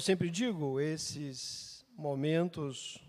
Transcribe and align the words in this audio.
Eu 0.00 0.02
sempre 0.02 0.30
digo, 0.30 0.80
esses 0.80 1.84
momentos 1.94 3.06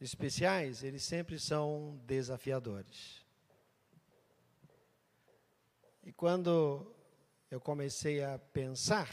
especiais, 0.00 0.82
eles 0.82 1.02
sempre 1.04 1.38
são 1.38 2.00
desafiadores. 2.06 3.22
E 6.02 6.14
quando 6.14 6.90
eu 7.50 7.60
comecei 7.60 8.24
a 8.24 8.38
pensar 8.38 9.06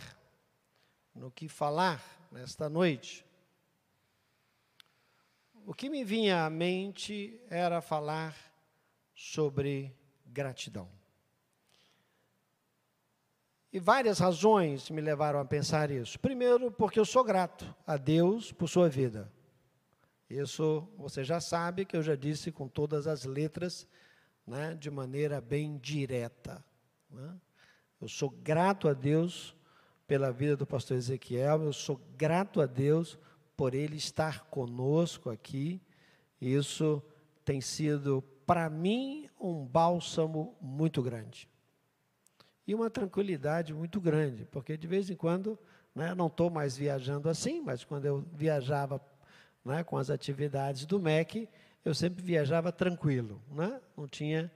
no 1.13 1.29
que 1.29 1.49
falar 1.49 2.01
nesta 2.31 2.69
noite, 2.69 3.25
o 5.65 5.73
que 5.73 5.89
me 5.89 6.01
vinha 6.01 6.45
à 6.45 6.49
mente 6.49 7.41
era 7.49 7.81
falar 7.81 8.37
sobre 9.13 9.93
gratidão. 10.25 11.00
E 13.73 13.79
várias 13.79 14.19
razões 14.19 14.89
me 14.89 14.99
levaram 14.99 15.39
a 15.39 15.45
pensar 15.45 15.91
isso. 15.91 16.19
Primeiro, 16.19 16.69
porque 16.69 16.99
eu 16.99 17.05
sou 17.05 17.23
grato 17.23 17.73
a 17.87 17.95
Deus 17.95 18.51
por 18.51 18.67
sua 18.67 18.89
vida. 18.89 19.31
Isso 20.29 20.85
você 20.97 21.23
já 21.23 21.39
sabe 21.39 21.85
que 21.85 21.95
eu 21.95 22.03
já 22.03 22.15
disse 22.15 22.51
com 22.51 22.67
todas 22.67 23.07
as 23.07 23.23
letras, 23.23 23.87
né, 24.45 24.75
de 24.75 24.91
maneira 24.91 25.39
bem 25.39 25.77
direta. 25.77 26.63
Né? 27.09 27.33
Eu 28.01 28.09
sou 28.09 28.29
grato 28.29 28.89
a 28.89 28.93
Deus 28.93 29.55
pela 30.05 30.31
vida 30.31 30.57
do 30.57 30.65
pastor 30.67 30.97
Ezequiel, 30.97 31.63
eu 31.63 31.71
sou 31.71 32.01
grato 32.17 32.59
a 32.59 32.65
Deus 32.65 33.17
por 33.55 33.73
ele 33.73 33.95
estar 33.95 34.45
conosco 34.45 35.29
aqui. 35.29 35.81
Isso 36.41 37.01
tem 37.45 37.61
sido, 37.61 38.21
para 38.45 38.69
mim, 38.69 39.29
um 39.39 39.65
bálsamo 39.65 40.57
muito 40.59 41.01
grande 41.01 41.50
e 42.67 42.75
uma 42.75 42.89
tranquilidade 42.89 43.73
muito 43.73 43.99
grande, 43.99 44.45
porque 44.45 44.77
de 44.77 44.87
vez 44.87 45.09
em 45.09 45.15
quando, 45.15 45.57
né, 45.95 46.13
não 46.13 46.27
estou 46.27 46.49
mais 46.49 46.77
viajando 46.77 47.29
assim, 47.29 47.61
mas 47.61 47.83
quando 47.83 48.05
eu 48.05 48.25
viajava 48.33 49.01
né, 49.63 49.83
com 49.83 49.97
as 49.97 50.09
atividades 50.09 50.85
do 50.85 50.99
MEC, 50.99 51.47
eu 51.83 51.93
sempre 51.93 52.23
viajava 52.23 52.71
tranquilo, 52.71 53.41
né? 53.49 53.81
não 53.97 54.07
tinha 54.07 54.51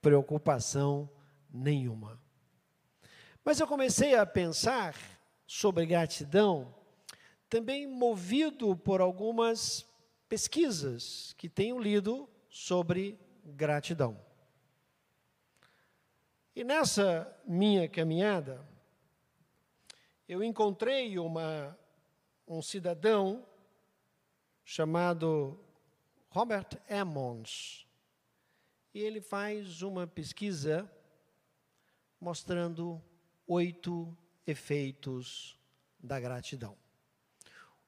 preocupação 0.00 1.08
nenhuma. 1.52 2.18
Mas 3.44 3.60
eu 3.60 3.66
comecei 3.66 4.14
a 4.14 4.24
pensar 4.24 4.94
sobre 5.46 5.84
gratidão, 5.84 6.74
também 7.48 7.86
movido 7.86 8.76
por 8.76 9.00
algumas 9.00 9.86
pesquisas 10.28 11.34
que 11.36 11.48
tenho 11.48 11.78
lido 11.78 12.28
sobre 12.48 13.18
gratidão. 13.44 14.18
E 16.54 16.64
nessa 16.64 17.32
minha 17.46 17.88
caminhada, 17.88 18.66
eu 20.28 20.42
encontrei 20.42 21.18
uma, 21.18 21.78
um 22.46 22.60
cidadão 22.60 23.46
chamado 24.64 25.58
Robert 26.28 26.80
Emmons. 26.88 27.86
E 28.92 29.00
ele 29.00 29.20
faz 29.20 29.82
uma 29.82 30.06
pesquisa 30.06 30.90
mostrando 32.20 33.00
oito 33.46 34.16
efeitos 34.46 35.56
da 35.98 36.18
gratidão. 36.18 36.76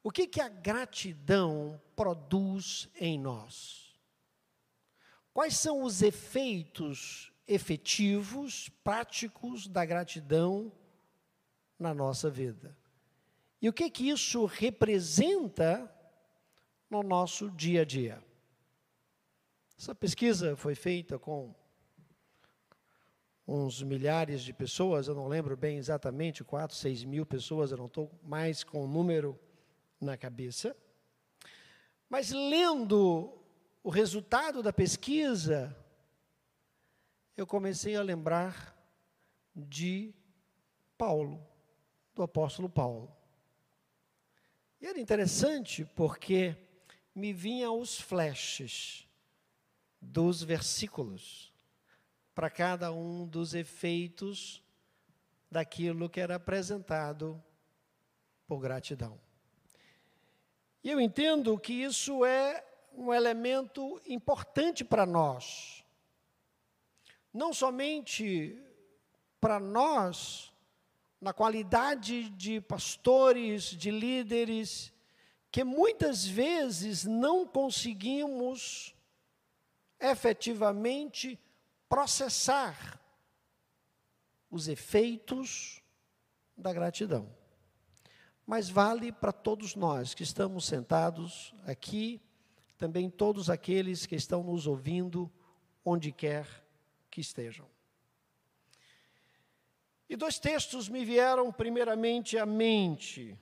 O 0.02 0.10
que, 0.10 0.26
que 0.26 0.40
a 0.40 0.48
gratidão 0.48 1.80
produz 1.94 2.88
em 2.96 3.18
nós? 3.18 3.98
Quais 5.32 5.56
são 5.56 5.82
os 5.82 6.02
efeitos 6.02 7.31
efetivos, 7.46 8.68
práticos 8.82 9.66
da 9.66 9.84
gratidão 9.84 10.72
na 11.78 11.92
nossa 11.92 12.30
vida. 12.30 12.76
E 13.60 13.68
o 13.68 13.72
que 13.72 13.90
que 13.90 14.08
isso 14.08 14.44
representa 14.44 15.92
no 16.90 17.02
nosso 17.02 17.50
dia 17.50 17.82
a 17.82 17.84
dia? 17.84 18.22
Essa 19.78 19.94
pesquisa 19.94 20.56
foi 20.56 20.74
feita 20.74 21.18
com 21.18 21.54
uns 23.46 23.82
milhares 23.82 24.42
de 24.42 24.52
pessoas, 24.52 25.08
eu 25.08 25.14
não 25.14 25.26
lembro 25.26 25.56
bem 25.56 25.76
exatamente, 25.76 26.44
quatro, 26.44 26.76
seis 26.76 27.02
mil 27.04 27.26
pessoas, 27.26 27.72
eu 27.72 27.78
não 27.78 27.86
estou 27.86 28.10
mais 28.22 28.62
com 28.62 28.84
o 28.84 28.86
número 28.86 29.38
na 30.00 30.16
cabeça. 30.16 30.76
Mas 32.08 32.30
lendo 32.30 33.32
o 33.82 33.90
resultado 33.90 34.62
da 34.62 34.72
pesquisa, 34.72 35.76
eu 37.36 37.46
comecei 37.46 37.96
a 37.96 38.02
lembrar 38.02 38.76
de 39.54 40.14
Paulo, 40.96 41.44
do 42.14 42.22
apóstolo 42.22 42.68
Paulo. 42.68 43.14
E 44.80 44.86
era 44.86 45.00
interessante 45.00 45.84
porque 45.96 46.56
me 47.14 47.32
vinham 47.32 47.78
os 47.78 48.00
flashes 48.00 49.08
dos 50.00 50.42
versículos 50.42 51.52
para 52.34 52.50
cada 52.50 52.92
um 52.92 53.26
dos 53.26 53.54
efeitos 53.54 54.62
daquilo 55.50 56.08
que 56.08 56.20
era 56.20 56.36
apresentado 56.36 57.42
por 58.46 58.58
gratidão. 58.58 59.20
E 60.82 60.90
eu 60.90 61.00
entendo 61.00 61.58
que 61.58 61.72
isso 61.72 62.24
é 62.24 62.64
um 62.94 63.12
elemento 63.12 64.00
importante 64.06 64.84
para 64.84 65.06
nós 65.06 65.81
não 67.32 67.52
somente 67.52 68.60
para 69.40 69.58
nós, 69.58 70.52
na 71.20 71.32
qualidade 71.32 72.28
de 72.30 72.60
pastores, 72.60 73.64
de 73.64 73.90
líderes, 73.90 74.92
que 75.50 75.64
muitas 75.64 76.26
vezes 76.26 77.04
não 77.04 77.46
conseguimos 77.46 78.94
efetivamente 80.00 81.38
processar 81.88 83.00
os 84.50 84.68
efeitos 84.68 85.82
da 86.56 86.72
gratidão. 86.72 87.34
Mas 88.46 88.68
vale 88.68 89.12
para 89.12 89.32
todos 89.32 89.74
nós 89.74 90.14
que 90.14 90.22
estamos 90.22 90.66
sentados 90.66 91.54
aqui, 91.64 92.20
também 92.76 93.08
todos 93.08 93.48
aqueles 93.48 94.04
que 94.06 94.16
estão 94.16 94.42
nos 94.42 94.66
ouvindo, 94.66 95.30
onde 95.84 96.10
quer 96.10 96.61
que 97.12 97.20
estejam. 97.20 97.68
E 100.08 100.16
dois 100.16 100.38
textos 100.38 100.88
me 100.88 101.04
vieram 101.04 101.52
primeiramente 101.52 102.38
à 102.38 102.46
mente. 102.46 103.38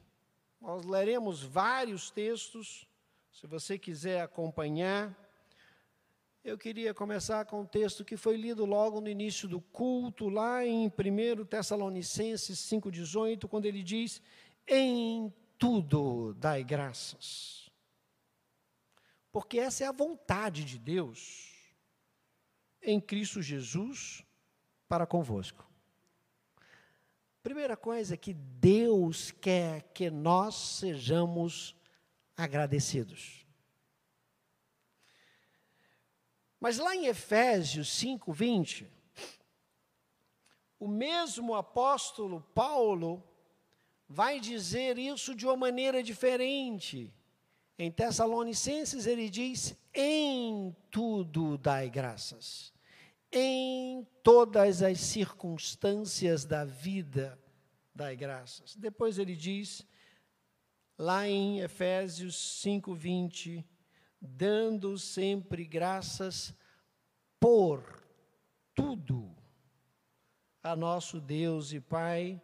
Nós 0.60 0.84
leremos 0.84 1.42
vários 1.42 2.10
textos, 2.10 2.86
se 3.32 3.46
você 3.46 3.78
quiser 3.78 4.20
acompanhar. 4.22 5.16
Eu 6.42 6.58
queria 6.58 6.92
começar 6.92 7.44
com 7.44 7.60
um 7.60 7.66
texto 7.66 8.04
que 8.04 8.16
foi 8.16 8.36
lido 8.36 8.64
logo 8.64 9.00
no 9.00 9.08
início 9.08 9.48
do 9.48 9.60
culto, 9.60 10.28
lá 10.28 10.66
em 10.66 10.86
1 10.88 11.44
Tessalonicenses 11.44 12.58
5,18, 12.58 13.46
quando 13.46 13.66
ele 13.66 13.82
diz: 13.82 14.20
Em 14.66 15.32
tudo 15.58 16.34
dai 16.34 16.64
graças. 16.64 17.70
Porque 19.30 19.60
essa 19.60 19.84
é 19.84 19.86
a 19.86 19.92
vontade 19.92 20.64
de 20.64 20.76
Deus 20.78 21.49
em 22.82 23.00
Cristo 23.00 23.42
Jesus 23.42 24.24
para 24.88 25.06
convosco. 25.06 25.68
Primeira 27.42 27.76
coisa 27.76 28.14
é 28.14 28.16
que 28.16 28.34
Deus 28.34 29.30
quer 29.30 29.82
que 29.94 30.10
nós 30.10 30.54
sejamos 30.54 31.74
agradecidos. 32.36 33.46
Mas 36.60 36.76
lá 36.76 36.94
em 36.94 37.06
Efésios 37.06 37.90
5, 37.96 38.32
20, 38.32 38.86
o 40.78 40.86
mesmo 40.86 41.54
apóstolo 41.54 42.42
Paulo 42.54 43.24
vai 44.06 44.40
dizer 44.40 44.98
isso 44.98 45.34
de 45.34 45.46
uma 45.46 45.56
maneira 45.56 46.02
diferente. 46.02 47.10
Em 47.80 47.90
Tessalonicenses 47.90 49.06
ele 49.06 49.30
diz: 49.30 49.74
em 49.94 50.76
tudo 50.90 51.56
dai 51.56 51.88
graças, 51.88 52.74
em 53.32 54.06
todas 54.22 54.82
as 54.82 55.00
circunstâncias 55.00 56.44
da 56.44 56.62
vida 56.62 57.42
dai 57.94 58.14
graças. 58.16 58.76
Depois 58.76 59.18
ele 59.18 59.34
diz, 59.34 59.82
lá 60.98 61.26
em 61.26 61.60
Efésios 61.60 62.62
5:20, 62.62 63.64
dando 64.20 64.98
sempre 64.98 65.64
graças 65.64 66.54
por 67.40 67.82
tudo 68.74 69.34
a 70.62 70.76
nosso 70.76 71.18
Deus 71.18 71.72
e 71.72 71.80
Pai, 71.80 72.42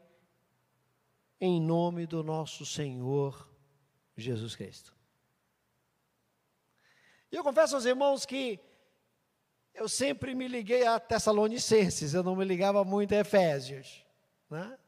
em 1.39 1.61
nome 1.61 2.07
do 2.07 2.25
nosso 2.25 2.65
Senhor 2.65 3.47
Jesus 4.17 4.57
Cristo. 4.57 4.96
E 7.31 7.37
eu 7.37 7.43
confesso 7.43 7.75
aos 7.75 7.85
irmãos 7.85 8.25
que 8.25 8.61
eu 9.75 9.89
sempre 9.89 10.35
me 10.35 10.49
liguei 10.49 10.87
a 10.87 10.99
Tessalonicenses, 10.99 12.15
eu 12.15 12.23
não 12.23 12.35
me 12.35 12.45
ligava 12.45 12.85
muito 12.85 13.15
a 13.15 13.19
Efésios. 13.19 14.05
Né? 14.49 14.79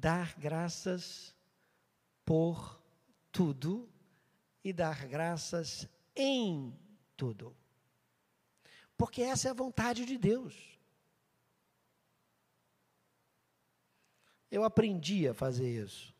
dar 0.00 0.34
graças 0.38 1.36
por 2.24 2.80
tudo 3.30 3.86
e 4.64 4.72
dar 4.72 5.06
graças 5.06 5.86
em 6.16 6.74
tudo. 7.16 7.54
Porque 8.96 9.20
essa 9.20 9.48
é 9.48 9.50
a 9.50 9.54
vontade 9.54 10.06
de 10.06 10.16
Deus. 10.16 10.78
Eu 14.50 14.64
aprendi 14.64 15.28
a 15.28 15.34
fazer 15.34 15.84
isso. 15.84 16.14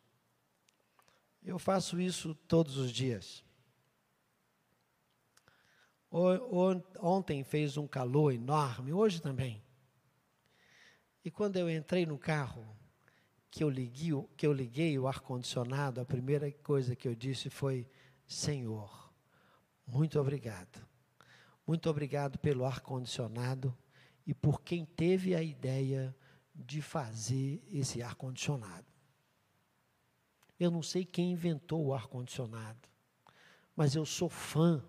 Eu 1.42 1.58
faço 1.58 1.98
isso 1.98 2.34
todos 2.46 2.76
os 2.76 2.92
dias. 2.92 3.42
Ontem 6.10 7.44
fez 7.44 7.76
um 7.76 7.86
calor 7.86 8.32
enorme, 8.32 8.92
hoje 8.92 9.22
também. 9.22 9.62
E 11.24 11.30
quando 11.30 11.56
eu 11.56 11.70
entrei 11.70 12.04
no 12.04 12.18
carro, 12.18 12.66
que 13.50 13.62
eu 13.62 13.70
liguei, 13.70 14.12
que 14.36 14.46
eu 14.46 14.52
liguei 14.52 14.98
o 14.98 15.06
ar-condicionado, 15.06 16.00
a 16.00 16.04
primeira 16.04 16.50
coisa 16.50 16.96
que 16.96 17.06
eu 17.06 17.14
disse 17.14 17.48
foi: 17.50 17.86
Senhor, 18.26 19.12
muito 19.86 20.18
obrigado. 20.18 20.84
Muito 21.66 21.88
obrigado 21.88 22.38
pelo 22.38 22.64
ar-condicionado 22.64 23.76
e 24.26 24.34
por 24.34 24.62
quem 24.62 24.84
teve 24.84 25.34
a 25.34 25.42
ideia 25.42 26.14
de 26.54 26.82
fazer 26.82 27.62
esse 27.70 28.02
ar-condicionado. 28.02 28.86
Eu 30.58 30.70
não 30.70 30.82
sei 30.82 31.04
quem 31.04 31.32
inventou 31.32 31.86
o 31.86 31.94
ar-condicionado, 31.94 32.88
mas 33.76 33.94
eu 33.94 34.04
sou 34.04 34.28
fã 34.28 34.84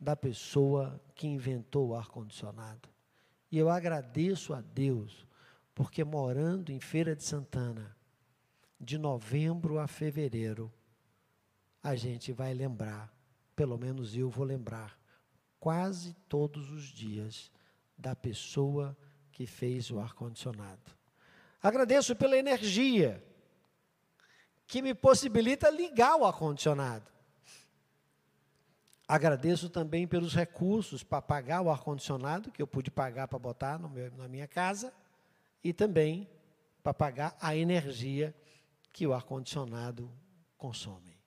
da 0.00 0.16
pessoa 0.16 0.98
que 1.14 1.26
inventou 1.26 1.88
o 1.88 1.94
ar-condicionado. 1.94 2.88
E 3.52 3.58
eu 3.58 3.68
agradeço 3.68 4.54
a 4.54 4.60
Deus 4.60 5.26
porque 5.74 6.02
morando 6.04 6.70
em 6.72 6.80
Feira 6.80 7.14
de 7.14 7.22
Santana, 7.22 7.96
de 8.80 8.96
novembro 8.96 9.78
a 9.78 9.86
fevereiro, 9.86 10.72
a 11.82 11.94
gente 11.94 12.32
vai 12.32 12.54
lembrar, 12.54 13.12
pelo 13.54 13.76
menos 13.78 14.16
eu 14.16 14.30
vou 14.30 14.44
lembrar, 14.44 14.98
quase 15.58 16.14
todos 16.28 16.70
os 16.70 16.84
dias, 16.84 17.50
da 17.96 18.16
pessoa 18.16 18.96
que 19.30 19.46
fez 19.46 19.90
o 19.90 19.98
ar-condicionado. 19.98 20.92
Agradeço 21.62 22.16
pela 22.16 22.36
energia 22.36 23.22
que 24.66 24.80
me 24.80 24.94
possibilita 24.94 25.68
ligar 25.68 26.16
o 26.16 26.24
ar-condicionado. 26.24 27.10
Agradeço 29.12 29.68
também 29.68 30.06
pelos 30.06 30.36
recursos 30.36 31.02
para 31.02 31.20
pagar 31.20 31.62
o 31.62 31.68
ar-condicionado, 31.68 32.52
que 32.52 32.62
eu 32.62 32.66
pude 32.66 32.92
pagar 32.92 33.26
para 33.26 33.40
botar 33.40 33.76
meu, 33.76 34.08
na 34.12 34.28
minha 34.28 34.46
casa 34.46 34.94
e 35.64 35.72
também 35.72 36.30
para 36.80 36.94
pagar 36.94 37.36
a 37.40 37.56
energia 37.56 38.32
que 38.92 39.04
o 39.08 39.12
ar-condicionado 39.12 40.08
consome. 40.56 41.18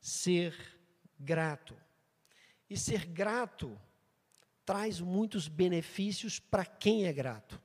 Ser 0.00 0.52
grato. 1.16 1.76
E 2.68 2.76
ser 2.76 3.06
grato 3.06 3.80
traz 4.64 5.00
muitos 5.00 5.46
benefícios 5.46 6.40
para 6.40 6.66
quem 6.66 7.06
é 7.06 7.12
grato. 7.12 7.62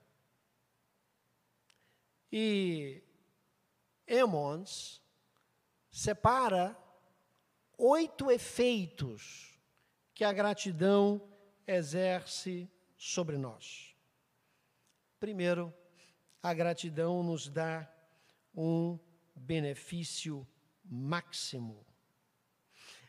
E 2.31 3.01
Emmons 4.07 5.01
separa 5.89 6.77
oito 7.81 8.29
efeitos 8.29 9.59
que 10.13 10.23
a 10.23 10.31
gratidão 10.31 11.19
exerce 11.65 12.69
sobre 12.95 13.37
nós. 13.37 13.95
Primeiro, 15.19 15.73
a 16.43 16.53
gratidão 16.53 17.23
nos 17.23 17.47
dá 17.47 17.91
um 18.53 18.99
benefício 19.35 20.47
máximo. 20.83 21.83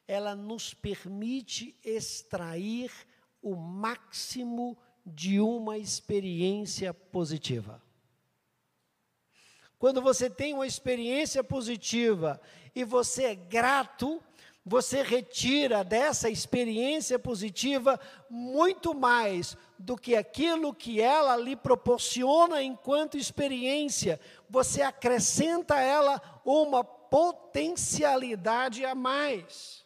Ela 0.09 0.35
nos 0.35 0.73
permite 0.73 1.79
extrair 1.85 2.91
o 3.43 3.55
máximo 3.55 4.79
de 5.05 5.39
uma 5.39 5.77
experiência 5.77 6.95
positiva. 6.95 7.83
Quando 9.79 10.01
você 10.01 10.31
tem 10.31 10.55
uma 10.55 10.67
experiência 10.67 11.43
positiva 11.43 12.41
e 12.75 12.85
você 12.85 13.25
é 13.25 13.35
grato, 13.35 14.23
você 14.65 15.03
retira 15.03 15.83
dessa 15.83 16.31
experiência 16.31 17.19
positiva 17.19 17.99
muito 18.31 18.95
mais 18.95 19.57
do 19.77 19.97
que 19.97 20.15
aquilo 20.15 20.73
que 20.73 21.01
ela 21.01 21.37
lhe 21.37 21.57
proporciona 21.57 22.63
enquanto 22.63 23.19
experiência. 23.19 24.21
Você 24.49 24.81
acrescenta 24.81 25.75
a 25.75 25.81
ela 25.81 26.23
uma 26.45 26.85
potencialidade 26.85 28.85
a 28.85 28.95
mais. 28.95 29.85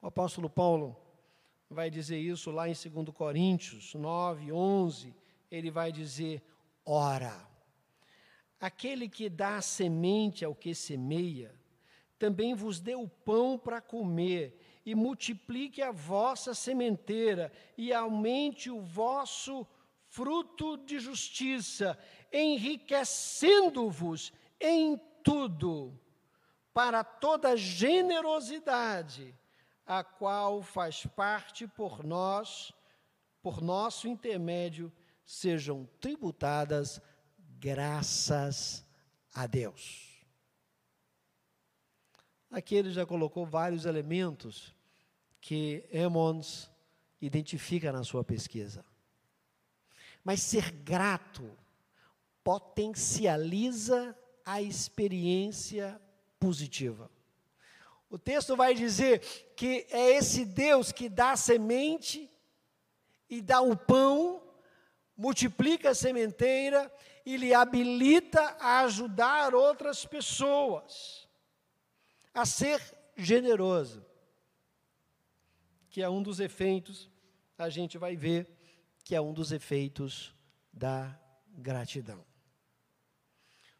O 0.00 0.06
apóstolo 0.06 0.48
Paulo 0.48 0.96
vai 1.68 1.90
dizer 1.90 2.18
isso 2.18 2.50
lá 2.50 2.68
em 2.68 2.72
2 2.72 3.14
Coríntios 3.14 3.94
9, 3.94 4.50
11. 4.50 5.14
Ele 5.50 5.70
vai 5.70 5.92
dizer: 5.92 6.42
ora, 6.86 7.46
aquele 8.58 9.10
que 9.10 9.28
dá 9.28 9.60
semente 9.60 10.44
ao 10.44 10.54
que 10.54 10.74
semeia, 10.74 11.54
também 12.18 12.54
vos 12.54 12.80
dê 12.80 12.94
o 12.94 13.08
pão 13.08 13.58
para 13.58 13.80
comer, 13.80 14.58
e 14.84 14.94
multiplique 14.94 15.82
a 15.82 15.90
vossa 15.90 16.54
sementeira, 16.54 17.50
e 17.76 17.92
aumente 17.92 18.70
o 18.70 18.80
vosso 18.80 19.66
fruto 20.06 20.76
de 20.78 20.98
justiça, 20.98 21.98
enriquecendo-vos 22.32 24.32
em 24.60 25.00
tudo, 25.22 25.98
para 26.72 27.02
toda 27.02 27.56
generosidade, 27.56 29.34
a 29.84 30.04
qual 30.04 30.62
faz 30.62 31.04
parte 31.06 31.66
por 31.66 32.04
nós, 32.04 32.72
por 33.42 33.60
nosso 33.60 34.08
intermédio, 34.08 34.92
sejam 35.24 35.88
tributadas 36.00 37.00
graças 37.58 38.86
a 39.34 39.46
Deus. 39.46 40.15
Aqui 42.56 42.74
ele 42.74 42.90
já 42.90 43.04
colocou 43.04 43.44
vários 43.44 43.84
elementos 43.84 44.74
que 45.42 45.84
Emmons 45.92 46.70
identifica 47.20 47.92
na 47.92 48.02
sua 48.02 48.24
pesquisa. 48.24 48.82
Mas 50.24 50.40
ser 50.40 50.70
grato 50.70 51.50
potencializa 52.42 54.16
a 54.42 54.62
experiência 54.62 56.00
positiva. 56.40 57.10
O 58.08 58.18
texto 58.18 58.56
vai 58.56 58.72
dizer 58.72 59.18
que 59.54 59.86
é 59.90 60.16
esse 60.16 60.46
Deus 60.46 60.90
que 60.90 61.10
dá 61.10 61.32
a 61.32 61.36
semente 61.36 62.30
e 63.28 63.42
dá 63.42 63.60
o 63.60 63.76
pão, 63.76 64.42
multiplica 65.14 65.90
a 65.90 65.94
sementeira 65.94 66.90
e 67.26 67.36
lhe 67.36 67.52
habilita 67.52 68.56
a 68.58 68.80
ajudar 68.80 69.54
outras 69.54 70.06
pessoas 70.06 71.25
a 72.36 72.44
ser 72.44 72.82
generoso, 73.16 74.04
que 75.88 76.02
é 76.02 76.08
um 76.08 76.22
dos 76.22 76.38
efeitos, 76.38 77.10
a 77.56 77.70
gente 77.70 77.96
vai 77.96 78.14
ver 78.14 78.46
que 79.02 79.14
é 79.14 79.20
um 79.20 79.32
dos 79.32 79.52
efeitos 79.52 80.34
da 80.70 81.18
gratidão. 81.48 82.20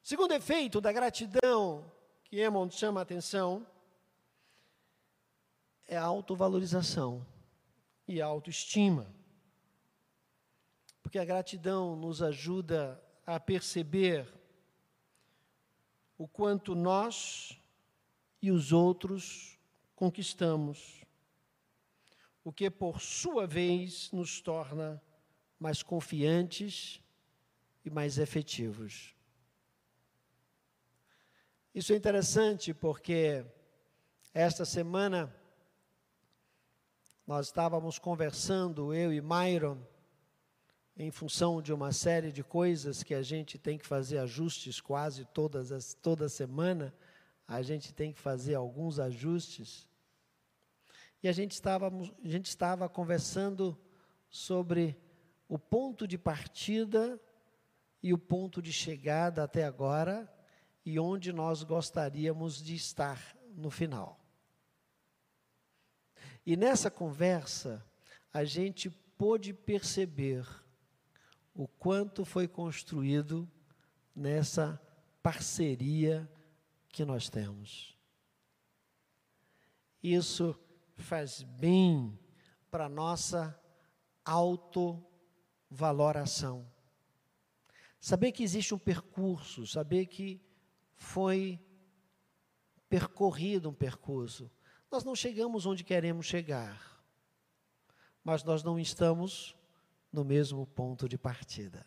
O 0.03 0.09
segundo 0.09 0.33
efeito 0.33 0.81
da 0.81 0.91
gratidão 0.91 1.93
que 2.25 2.41
Emond 2.41 2.75
chama 2.75 3.01
a 3.01 3.03
atenção 3.03 3.67
é 5.87 5.99
a 5.99 6.03
autovalorização 6.03 7.27
e 8.09 8.23
a 8.23 8.27
autoestima. 8.27 9.15
Porque 11.03 11.19
a 11.19 11.25
gratidão 11.27 11.95
nos 11.95 12.23
ajuda 12.23 12.99
a 13.27 13.39
perceber 13.39 14.27
o 16.17 16.27
quanto 16.27 16.75
nós 16.75 17.61
e 18.41 18.51
os 18.51 18.73
outros 18.73 19.59
conquistamos, 19.95 21.05
o 22.45 22.53
que 22.53 22.71
por 22.71 23.01
sua 23.01 23.47
vez 23.47 24.11
nos 24.13 24.41
torna 24.41 25.03
mais 25.59 25.83
confiantes 25.83 27.03
e 27.85 27.91
mais 27.91 28.19
efetivos. 28.19 29.15
Isso 31.75 31.93
é 31.93 31.97
interessante 31.97 32.73
porque 32.73 33.45
esta 34.33 34.65
semana 34.65 35.35
nós 37.27 37.47
estávamos 37.47 37.99
conversando, 37.99 38.95
eu 38.95 39.13
e 39.13 39.21
Myron, 39.21 39.79
em 40.97 41.11
função 41.11 41.61
de 41.61 41.73
uma 41.73 41.93
série 41.93 42.33
de 42.33 42.43
coisas 42.43 43.03
que 43.03 43.15
a 43.15 43.23
gente 43.23 43.59
tem 43.59 43.77
que 43.77 43.87
fazer 43.87 44.19
ajustes 44.19 44.81
quase 44.81 45.25
todas 45.27 45.73
as, 45.73 45.93
toda 45.95 46.29
semana 46.29 46.95
a 47.47 47.63
gente 47.63 47.93
tem 47.93 48.13
que 48.13 48.19
fazer 48.19 48.55
alguns 48.55 48.99
ajustes. 48.99 49.89
E 51.23 51.29
a 51.29 51.33
gente 51.33 51.53
estava, 51.53 51.89
a 51.89 52.29
gente 52.29 52.47
estava 52.47 52.89
conversando 52.89 53.79
sobre 54.29 54.97
o 55.49 55.59
ponto 55.59 56.07
de 56.07 56.19
partida 56.19 57.21
e 58.03 58.13
o 58.13 58.19
ponto 58.19 58.61
de 58.61 58.73
chegada 58.73 59.45
até 59.45 59.65
agora 59.65 60.33
e 60.85 60.99
onde 60.99 61.33
nós 61.33 61.63
gostaríamos 61.63 62.63
de 62.63 62.75
estar 62.75 63.37
no 63.55 63.71
final. 63.71 64.21
E 66.45 66.57
nessa 66.57 66.91
conversa, 66.91 67.85
a 68.33 68.45
gente 68.45 68.91
pôde 68.91 69.53
perceber 69.53 70.47
o 71.55 71.67
quanto 71.67 72.25
foi 72.25 72.47
construído 72.47 73.51
nessa 74.15 74.81
parceria 75.23 76.29
que 76.97 77.05
nós 77.05 77.29
temos. 77.29 77.95
Isso 80.03 80.59
faz 80.97 81.43
bem 81.43 82.19
para 82.71 82.87
a 82.87 82.89
nossa 82.89 83.55
autovaloração. 84.25 86.67
Saber 88.01 88.33
que 88.33 88.43
existe 88.43 88.75
um 88.75 88.79
percurso, 88.79 89.67
saber 89.67 90.07
que 90.07 90.41
foi 90.95 91.61
percorrido 92.89 93.69
um 93.69 93.75
percurso. 93.75 94.51
Nós 94.91 95.05
não 95.05 95.15
chegamos 95.15 95.67
onde 95.67 95.85
queremos 95.85 96.25
chegar, 96.25 97.05
mas 98.25 98.43
nós 98.43 98.63
não 98.63 98.79
estamos 98.79 99.55
no 100.11 100.25
mesmo 100.25 100.67
ponto 100.67 101.07
de 101.07 101.19
partida. 101.19 101.87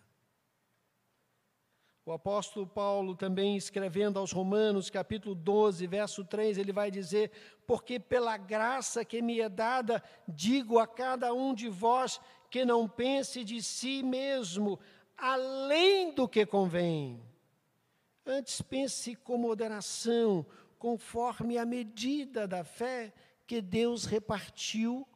O 2.10 2.13
apóstolo 2.13 2.66
Paulo, 2.66 3.16
também 3.16 3.56
escrevendo 3.56 4.18
aos 4.18 4.32
Romanos, 4.32 4.89
capítulo 4.89 5.36
12, 5.36 5.86
verso 5.86 6.25
3, 6.25 6.58
ele 6.58 6.74
vai 6.74 6.89
dizer: 6.89 7.30
Porque 7.68 8.00
pela 8.00 8.36
graça 8.36 9.06
que 9.06 9.22
me 9.22 9.39
é 9.39 9.48
dada, 9.48 10.01
digo 10.28 10.80
a 10.80 10.88
cada 10.88 11.32
um 11.36 11.54
de 11.54 11.70
vós 11.70 12.20
que 12.50 12.66
não 12.66 12.89
pense 12.89 13.44
de 13.44 13.62
si 13.62 14.01
mesmo 14.01 14.80
além 15.16 16.12
do 16.12 16.28
que 16.28 16.48
convém. 16.48 17.22
Antes 18.25 18.60
pense 18.60 19.16
com 19.16 19.38
moderação, 19.38 20.44
conforme 20.80 21.60
a 21.60 21.66
medida 21.66 22.48
da 22.48 22.63
fé 22.63 23.13
que 23.46 23.62
Deus 23.62 24.06
repartiu 24.06 25.08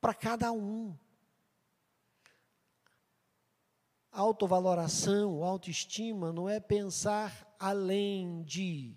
para 0.00 0.14
cada 0.14 0.50
um 0.50 0.96
autovaloração, 4.12 5.42
autoestima 5.42 6.32
não 6.32 6.48
é 6.48 6.60
pensar 6.60 7.50
além 7.58 8.42
de, 8.42 8.94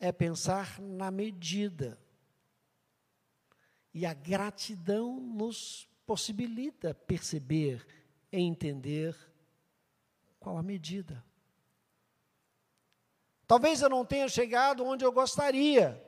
é 0.00 0.10
pensar 0.10 0.80
na 0.80 1.10
medida. 1.10 2.00
E 3.92 4.06
a 4.06 4.14
gratidão 4.14 5.20
nos 5.20 5.86
possibilita 6.06 6.94
perceber 6.94 7.86
e 8.32 8.38
entender 8.38 9.14
qual 10.40 10.56
a 10.56 10.62
medida. 10.62 11.22
Talvez 13.46 13.82
eu 13.82 13.90
não 13.90 14.04
tenha 14.04 14.28
chegado 14.28 14.84
onde 14.84 15.04
eu 15.04 15.12
gostaria, 15.12 16.02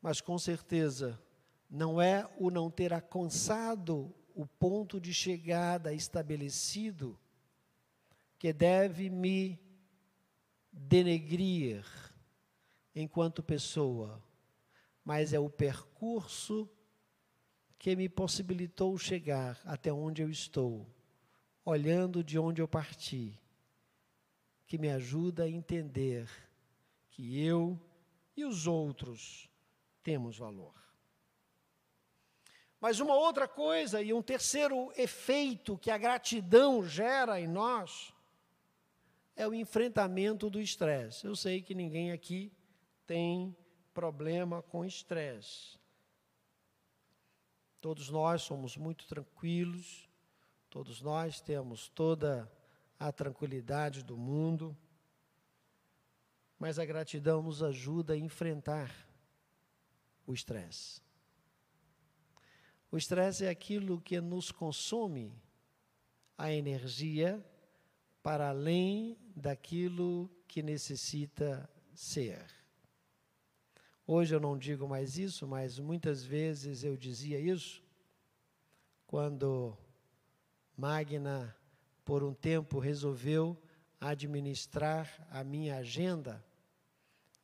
mas 0.00 0.20
com 0.20 0.38
certeza 0.38 1.22
não 1.70 2.00
é 2.00 2.28
o 2.38 2.50
não 2.50 2.70
ter 2.70 2.92
alcançado 2.92 4.14
o 4.36 4.46
ponto 4.46 5.00
de 5.00 5.14
chegada 5.14 5.94
estabelecido 5.94 7.18
que 8.38 8.52
deve 8.52 9.08
me 9.08 9.58
denegrir 10.70 11.82
enquanto 12.94 13.42
pessoa, 13.42 14.22
mas 15.02 15.32
é 15.32 15.38
o 15.38 15.48
percurso 15.48 16.68
que 17.78 17.96
me 17.96 18.10
possibilitou 18.10 18.98
chegar 18.98 19.58
até 19.64 19.90
onde 19.90 20.20
eu 20.20 20.28
estou, 20.28 20.86
olhando 21.64 22.22
de 22.22 22.38
onde 22.38 22.60
eu 22.60 22.68
parti, 22.68 23.40
que 24.66 24.76
me 24.76 24.90
ajuda 24.90 25.44
a 25.44 25.48
entender 25.48 26.28
que 27.08 27.42
eu 27.42 27.80
e 28.36 28.44
os 28.44 28.66
outros 28.66 29.48
temos 30.02 30.36
valor. 30.36 30.85
Mas 32.80 33.00
uma 33.00 33.14
outra 33.14 33.48
coisa 33.48 34.02
e 34.02 34.12
um 34.12 34.22
terceiro 34.22 34.92
efeito 34.96 35.78
que 35.78 35.90
a 35.90 35.98
gratidão 35.98 36.86
gera 36.86 37.40
em 37.40 37.48
nós 37.48 38.12
é 39.34 39.46
o 39.46 39.54
enfrentamento 39.54 40.48
do 40.50 40.60
estresse. 40.60 41.26
Eu 41.26 41.34
sei 41.34 41.62
que 41.62 41.74
ninguém 41.74 42.12
aqui 42.12 42.52
tem 43.06 43.56
problema 43.94 44.62
com 44.62 44.84
estresse. 44.84 45.78
Todos 47.80 48.10
nós 48.10 48.42
somos 48.42 48.76
muito 48.76 49.06
tranquilos, 49.06 50.08
todos 50.68 51.00
nós 51.00 51.40
temos 51.40 51.88
toda 51.88 52.50
a 52.98 53.12
tranquilidade 53.12 54.02
do 54.02 54.16
mundo, 54.16 54.76
mas 56.58 56.78
a 56.78 56.84
gratidão 56.84 57.42
nos 57.42 57.62
ajuda 57.62 58.14
a 58.14 58.18
enfrentar 58.18 58.90
o 60.26 60.32
estresse. 60.32 61.05
O 62.96 62.98
estresse 62.98 63.44
é 63.44 63.50
aquilo 63.50 64.00
que 64.00 64.18
nos 64.22 64.50
consome 64.50 65.30
a 66.38 66.50
energia 66.50 67.44
para 68.22 68.48
além 68.48 69.18
daquilo 69.36 70.30
que 70.48 70.62
necessita 70.62 71.68
ser. 71.92 72.42
Hoje 74.06 74.34
eu 74.34 74.40
não 74.40 74.56
digo 74.56 74.88
mais 74.88 75.18
isso, 75.18 75.46
mas 75.46 75.78
muitas 75.78 76.24
vezes 76.24 76.84
eu 76.84 76.96
dizia 76.96 77.38
isso 77.38 77.84
quando 79.06 79.76
Magna, 80.74 81.54
por 82.02 82.24
um 82.24 82.32
tempo, 82.32 82.78
resolveu 82.78 83.62
administrar 84.00 85.06
a 85.30 85.44
minha 85.44 85.76
agenda. 85.76 86.42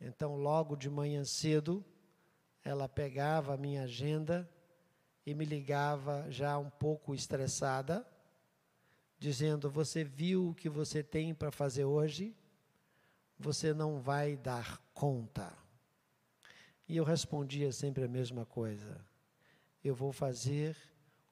Então, 0.00 0.34
logo 0.34 0.76
de 0.76 0.88
manhã 0.88 1.26
cedo, 1.26 1.84
ela 2.64 2.88
pegava 2.88 3.52
a 3.52 3.58
minha 3.58 3.82
agenda 3.82 4.50
e 5.24 5.34
me 5.34 5.44
ligava 5.44 6.26
já 6.30 6.58
um 6.58 6.68
pouco 6.68 7.14
estressada, 7.14 8.06
dizendo: 9.18 9.70
Você 9.70 10.02
viu 10.02 10.50
o 10.50 10.54
que 10.54 10.68
você 10.68 11.02
tem 11.02 11.34
para 11.34 11.50
fazer 11.50 11.84
hoje? 11.84 12.36
Você 13.38 13.72
não 13.72 14.00
vai 14.00 14.36
dar 14.36 14.78
conta. 14.92 15.56
E 16.88 16.96
eu 16.96 17.04
respondia 17.04 17.72
sempre 17.72 18.04
a 18.04 18.08
mesma 18.08 18.44
coisa: 18.44 19.04
Eu 19.82 19.94
vou 19.94 20.12
fazer 20.12 20.76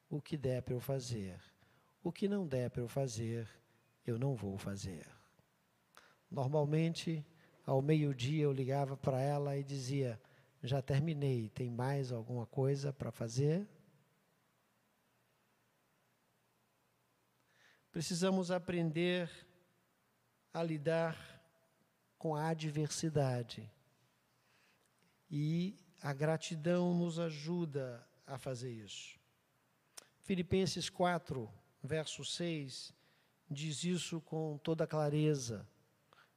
o 0.09 0.21
que 0.21 0.37
der 0.37 0.63
para 0.63 0.75
eu 0.75 0.81
fazer. 0.81 1.41
O 2.03 2.11
que 2.11 2.29
não 2.29 2.47
der 2.47 2.71
para 2.71 2.81
eu 2.81 2.89
fazer, 2.89 3.49
eu 4.07 4.19
não 4.19 4.35
vou 4.35 4.57
fazer. 4.57 5.07
Normalmente, 6.31 7.25
ao 7.67 7.83
meio-dia, 7.83 8.45
eu 8.45 8.53
ligava 8.53 8.97
para 8.97 9.21
ela 9.21 9.57
e 9.57 9.65
dizia: 9.65 10.21
Já 10.63 10.81
terminei, 10.81 11.49
tem 11.49 11.69
mais 11.69 12.13
alguma 12.13 12.47
coisa 12.47 12.93
para 12.93 13.11
fazer? 13.11 13.69
Precisamos 17.93 18.51
aprender 18.53 19.29
a 20.55 20.63
lidar 20.63 21.17
com 22.17 22.37
a 22.37 22.49
adversidade. 22.49 23.69
E 25.29 25.77
a 26.01 26.13
gratidão 26.13 26.95
nos 26.95 27.19
ajuda 27.19 28.07
a 28.27 28.39
fazer 28.39 28.71
isso. 28.71 29.19
Filipenses 30.21 30.89
4, 30.89 31.51
verso 31.83 32.25
6, 32.25 32.95
diz 33.51 33.83
isso 33.83 34.21
com 34.21 34.59
toda 34.59 34.87
clareza, 34.87 35.67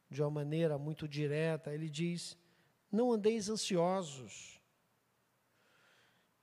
de 0.10 0.22
uma 0.22 0.32
maneira 0.32 0.78
muito 0.78 1.08
direta. 1.08 1.72
Ele 1.72 1.90
diz: 1.90 2.36
Não 2.92 3.12
andeis 3.12 3.50
ansiosos 3.50 4.60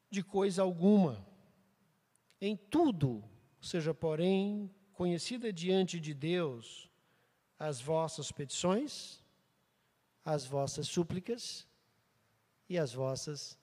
de 0.08 0.22
coisa 0.22 0.62
alguma, 0.62 1.26
em 2.40 2.56
tudo, 2.56 3.24
seja 3.60 3.92
porém 3.92 4.70
conhecida 5.00 5.50
diante 5.50 5.98
de 5.98 6.12
Deus 6.12 6.90
as 7.58 7.80
vossas 7.80 8.30
petições, 8.30 9.24
as 10.22 10.44
vossas 10.44 10.88
súplicas 10.88 11.66
e 12.68 12.76
as 12.76 12.92
vossas 12.92 13.58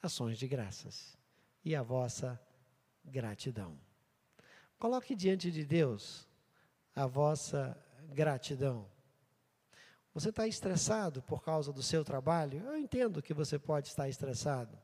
ações 0.00 0.38
de 0.38 0.46
graças 0.46 1.18
e 1.64 1.74
a 1.74 1.82
vossa 1.82 2.40
gratidão. 3.04 3.76
Coloque 4.78 5.16
diante 5.16 5.50
de 5.50 5.64
Deus 5.64 6.24
a 6.94 7.04
vossa 7.04 7.76
gratidão. 8.10 8.88
Você 10.14 10.28
está 10.28 10.46
estressado 10.46 11.20
por 11.20 11.42
causa 11.42 11.72
do 11.72 11.82
seu 11.82 12.04
trabalho? 12.04 12.64
Eu 12.64 12.76
entendo 12.76 13.20
que 13.20 13.34
você 13.34 13.58
pode 13.58 13.88
estar 13.88 14.08
estressado. 14.08 14.78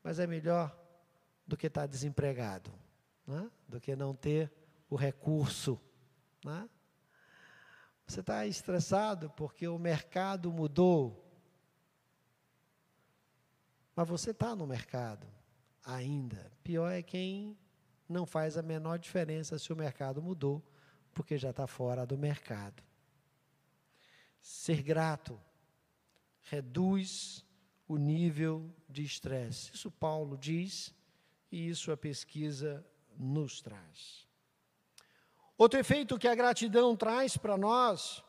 Mas 0.00 0.20
é 0.20 0.28
melhor 0.28 0.72
do 1.44 1.56
que 1.56 1.66
estar 1.66 1.86
desempregado 1.86 2.72
né? 3.28 3.50
do 3.68 3.78
que 3.78 3.94
não 3.94 4.14
ter 4.14 4.50
o 4.88 4.96
recurso. 4.96 5.78
Né? 6.42 6.68
Você 8.06 8.20
está 8.20 8.46
estressado 8.46 9.28
porque 9.30 9.68
o 9.68 9.78
mercado 9.78 10.50
mudou. 10.50 11.24
Mas 13.94 14.08
você 14.08 14.30
está 14.30 14.56
no 14.56 14.66
mercado 14.66 15.26
ainda. 15.84 16.50
Pior 16.64 16.90
é 16.90 17.02
quem 17.02 17.58
não 18.08 18.24
faz 18.24 18.56
a 18.56 18.62
menor 18.62 18.98
diferença 18.98 19.58
se 19.58 19.70
o 19.72 19.76
mercado 19.76 20.22
mudou, 20.22 20.64
porque 21.12 21.36
já 21.36 21.50
está 21.50 21.66
fora 21.66 22.06
do 22.06 22.16
mercado. 22.16 22.82
Ser 24.40 24.82
grato 24.82 25.38
reduz 26.40 27.44
o 27.86 27.98
nível 27.98 28.74
de 28.88 29.02
estresse. 29.02 29.74
Isso 29.74 29.90
Paulo 29.90 30.38
diz 30.38 30.94
e 31.52 31.68
isso 31.68 31.92
a 31.92 31.96
pesquisa 31.96 32.86
nos 33.18 33.60
traz. 33.60 34.26
Outro 35.56 35.80
efeito 35.80 36.18
que 36.18 36.28
a 36.28 36.34
gratidão 36.36 36.96
traz 36.96 37.36
para 37.36 37.58
nós, 37.58 38.24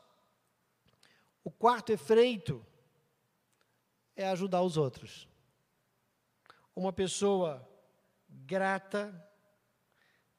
o 1.44 1.50
quarto 1.50 1.92
efeito, 1.92 2.66
é 4.16 4.28
ajudar 4.28 4.62
os 4.62 4.76
outros. 4.76 5.28
Uma 6.74 6.92
pessoa 6.92 7.66
grata 8.28 9.14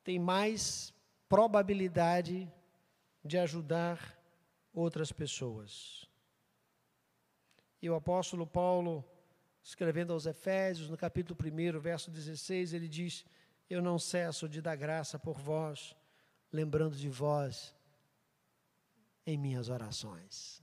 tem 0.04 0.20
mais 0.20 0.94
probabilidade 1.30 2.52
de 3.24 3.38
ajudar 3.38 4.18
outras 4.74 5.12
pessoas. 5.12 6.10
E 7.82 7.90
o 7.90 7.96
apóstolo 7.96 8.46
Paulo, 8.46 9.04
escrevendo 9.64 10.14
aos 10.14 10.26
Efésios, 10.26 10.90
no 10.90 10.98
capítulo 10.98 11.40
1, 11.40 11.80
verso 11.80 12.12
16, 12.12 12.74
ele 12.74 12.88
diz: 12.88 13.26
Eu 13.72 13.82
não 13.82 13.98
cesso 13.98 14.50
de 14.50 14.62
dar 14.62 14.76
graça 14.76 15.18
por 15.18 15.40
vós, 15.40 15.96
lembrando 16.52 16.94
de 16.94 17.08
vós 17.08 17.74
em 19.26 19.38
minhas 19.38 19.70
orações. 19.70 20.62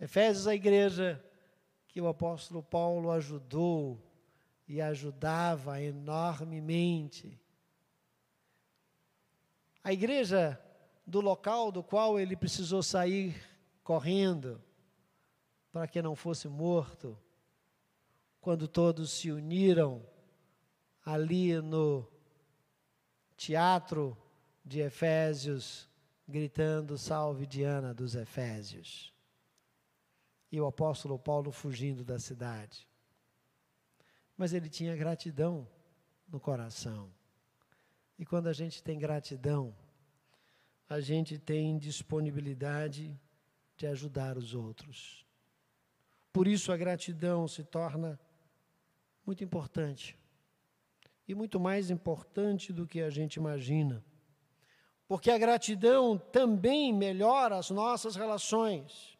Efésios, 0.00 0.48
a 0.48 0.56
igreja 0.56 1.24
que 1.86 2.00
o 2.00 2.08
apóstolo 2.08 2.64
Paulo 2.64 3.12
ajudou 3.12 4.04
e 4.66 4.80
ajudava 4.80 5.80
enormemente. 5.80 7.40
A 9.84 9.92
igreja 9.92 10.60
do 11.06 11.20
local 11.20 11.70
do 11.70 11.80
qual 11.80 12.18
ele 12.18 12.34
precisou 12.34 12.82
sair 12.82 13.40
correndo 13.84 14.60
para 15.70 15.86
que 15.86 16.02
não 16.02 16.16
fosse 16.16 16.48
morto, 16.48 17.16
quando 18.40 18.66
todos 18.66 19.12
se 19.12 19.30
uniram 19.30 20.09
ali 21.12 21.60
no 21.60 22.06
teatro 23.36 24.16
de 24.64 24.80
Efésios, 24.80 25.88
gritando: 26.26 26.98
Salve 26.98 27.46
Diana 27.46 27.94
dos 27.94 28.14
Efésios. 28.14 29.12
E 30.52 30.60
o 30.60 30.66
apóstolo 30.66 31.18
Paulo 31.18 31.52
fugindo 31.52 32.04
da 32.04 32.18
cidade 32.18 32.90
mas 34.40 34.54
ele 34.54 34.70
tinha 34.70 34.96
gratidão 34.96 35.68
no 36.26 36.40
coração. 36.40 37.12
E 38.18 38.24
quando 38.24 38.46
a 38.46 38.54
gente 38.54 38.82
tem 38.82 38.98
gratidão, 38.98 39.76
a 40.88 40.98
gente 40.98 41.38
tem 41.38 41.76
disponibilidade 41.76 43.14
de 43.76 43.86
ajudar 43.86 44.38
os 44.38 44.54
outros. 44.54 45.26
Por 46.32 46.48
isso 46.48 46.72
a 46.72 46.76
gratidão 46.78 47.46
se 47.46 47.62
torna 47.62 48.18
muito 49.26 49.44
importante. 49.44 50.18
E 51.30 51.34
muito 51.34 51.60
mais 51.60 51.90
importante 51.90 52.72
do 52.72 52.88
que 52.88 53.00
a 53.00 53.08
gente 53.08 53.36
imagina. 53.36 54.04
Porque 55.06 55.30
a 55.30 55.38
gratidão 55.38 56.18
também 56.18 56.92
melhora 56.92 57.56
as 57.56 57.70
nossas 57.70 58.16
relações. 58.16 59.16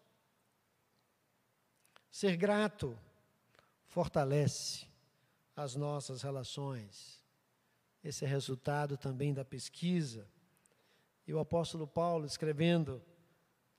Ser 2.11 2.37
grato 2.37 2.99
fortalece 3.87 4.89
as 5.55 5.77
nossas 5.77 6.23
relações. 6.23 7.23
Esse 8.03 8.25
é 8.25 8.29
resultado 8.29 8.97
também 8.97 9.33
da 9.33 9.45
pesquisa. 9.45 10.27
E 11.29 11.33
o 11.33 11.39
apóstolo 11.39 11.87
Paulo, 11.87 12.27
escrevendo 12.27 13.01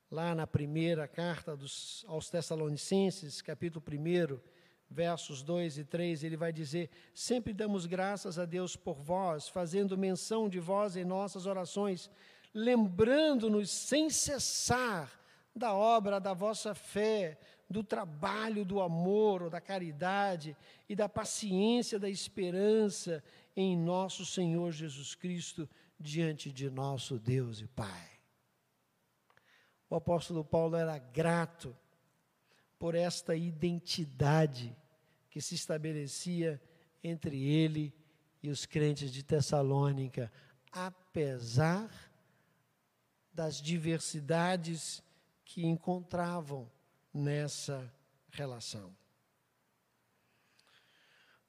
lá 0.09 0.33
na 0.33 0.47
primeira 0.47 1.05
carta 1.05 1.57
dos, 1.57 2.05
aos 2.07 2.29
Tessalonicenses, 2.29 3.41
capítulo 3.41 3.83
1, 3.85 4.39
versos 4.91 5.41
2 5.41 5.77
e 5.77 5.85
3, 5.85 6.23
ele 6.23 6.35
vai 6.35 6.51
dizer: 6.51 6.89
Sempre 7.13 7.53
damos 7.53 7.85
graças 7.85 8.37
a 8.37 8.45
Deus 8.45 8.75
por 8.75 9.01
vós, 9.01 9.47
fazendo 9.47 9.97
menção 9.97 10.49
de 10.49 10.59
vós 10.59 10.97
em 10.97 11.05
nossas 11.05 11.45
orações, 11.45 12.11
lembrando-nos 12.53 13.71
sem 13.71 14.09
cessar 14.09 15.19
da 15.55 15.73
obra 15.73 16.19
da 16.19 16.33
vossa 16.33 16.75
fé, 16.75 17.39
do 17.69 17.83
trabalho 17.83 18.65
do 18.65 18.81
amor, 18.81 19.49
da 19.49 19.61
caridade 19.61 20.55
e 20.89 20.95
da 20.95 21.07
paciência, 21.07 21.97
da 21.97 22.09
esperança 22.09 23.23
em 23.55 23.77
nosso 23.77 24.25
Senhor 24.25 24.71
Jesus 24.71 25.15
Cristo 25.15 25.69
diante 25.97 26.51
de 26.51 26.69
nosso 26.69 27.17
Deus 27.17 27.61
e 27.61 27.67
Pai. 27.67 28.09
O 29.89 29.95
apóstolo 29.95 30.43
Paulo 30.43 30.75
era 30.75 30.97
grato 30.97 31.75
por 32.79 32.95
esta 32.95 33.35
identidade 33.35 34.75
que 35.31 35.41
se 35.41 35.55
estabelecia 35.55 36.61
entre 37.01 37.41
ele 37.41 37.95
e 38.43 38.49
os 38.49 38.65
crentes 38.65 39.09
de 39.09 39.23
Tessalônica, 39.23 40.31
apesar 40.71 41.89
das 43.33 43.61
diversidades 43.61 45.01
que 45.45 45.65
encontravam 45.65 46.69
nessa 47.13 47.91
relação. 48.29 48.95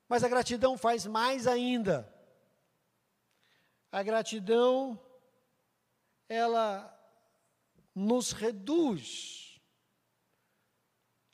Mas 0.08 0.22
a 0.22 0.28
gratidão 0.28 0.78
faz 0.78 1.04
mais 1.04 1.48
ainda. 1.48 2.08
A 3.90 4.02
gratidão, 4.02 5.00
ela 6.28 6.88
nos 7.92 8.30
reduz 8.30 9.60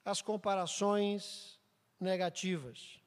as 0.02 0.22
comparações 0.22 1.57
negativas. 2.00 3.00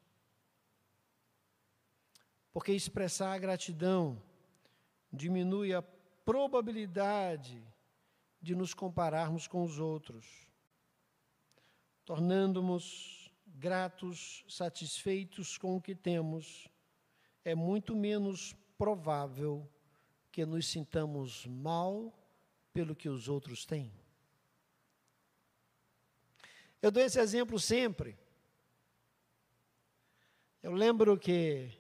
Porque 2.54 2.71
expressar 2.71 3.34
a 3.34 3.39
gratidão 3.39 4.21
diminui 5.12 5.73
a 5.73 5.82
probabilidade 5.82 7.63
de 8.41 8.56
nos 8.56 8.73
compararmos 8.73 9.47
com 9.47 9.63
os 9.63 9.80
outros 9.80 10.51
tornando-nos 12.12 13.32
gratos, 13.45 14.43
satisfeitos 14.49 15.58
com 15.58 15.77
o 15.77 15.82
que 15.82 15.95
temos, 15.95 16.67
é 17.43 17.56
muito 17.56 17.95
menos 17.95 18.54
provável 18.77 19.65
que 20.30 20.45
nos 20.45 20.67
sintamos 20.67 21.45
mal 21.45 22.13
pelo 22.73 22.95
que 22.95 23.08
os 23.08 23.30
outros 23.30 23.65
têm. 23.65 23.91
Eu 26.82 26.91
dou 26.91 27.01
esse 27.01 27.19
exemplo 27.19 27.60
sempre. 27.60 28.17
Eu 30.63 30.74
lembro 30.74 31.17
que, 31.17 31.71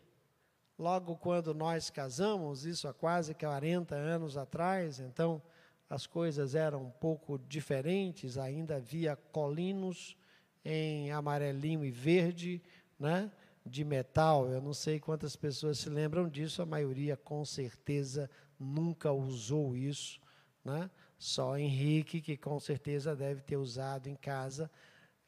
logo 0.75 1.15
quando 1.15 1.53
nós 1.53 1.91
casamos, 1.91 2.65
isso 2.65 2.87
há 2.87 2.93
quase 2.93 3.35
40 3.35 3.93
anos 3.93 4.35
atrás, 4.35 4.99
então 4.99 5.39
as 5.87 6.07
coisas 6.07 6.55
eram 6.55 6.85
um 6.85 6.89
pouco 6.89 7.37
diferentes, 7.37 8.39
ainda 8.39 8.77
havia 8.77 9.15
colinos 9.15 10.17
em 10.65 11.11
amarelinho 11.11 11.85
e 11.85 11.91
verde, 11.91 12.59
né, 12.99 13.31
de 13.63 13.83
metal. 13.83 14.49
Eu 14.49 14.59
não 14.59 14.73
sei 14.73 14.99
quantas 14.99 15.35
pessoas 15.35 15.77
se 15.77 15.87
lembram 15.89 16.27
disso, 16.27 16.63
a 16.63 16.65
maioria 16.65 17.15
com 17.15 17.45
certeza 17.45 18.27
nunca 18.59 19.11
usou 19.11 19.77
isso, 19.77 20.19
né? 20.65 20.89
Só 21.19 21.55
Henrique 21.55 22.19
que 22.19 22.35
com 22.35 22.59
certeza 22.59 23.15
deve 23.15 23.41
ter 23.41 23.57
usado 23.57 24.07
em 24.07 24.15
casa 24.15 24.71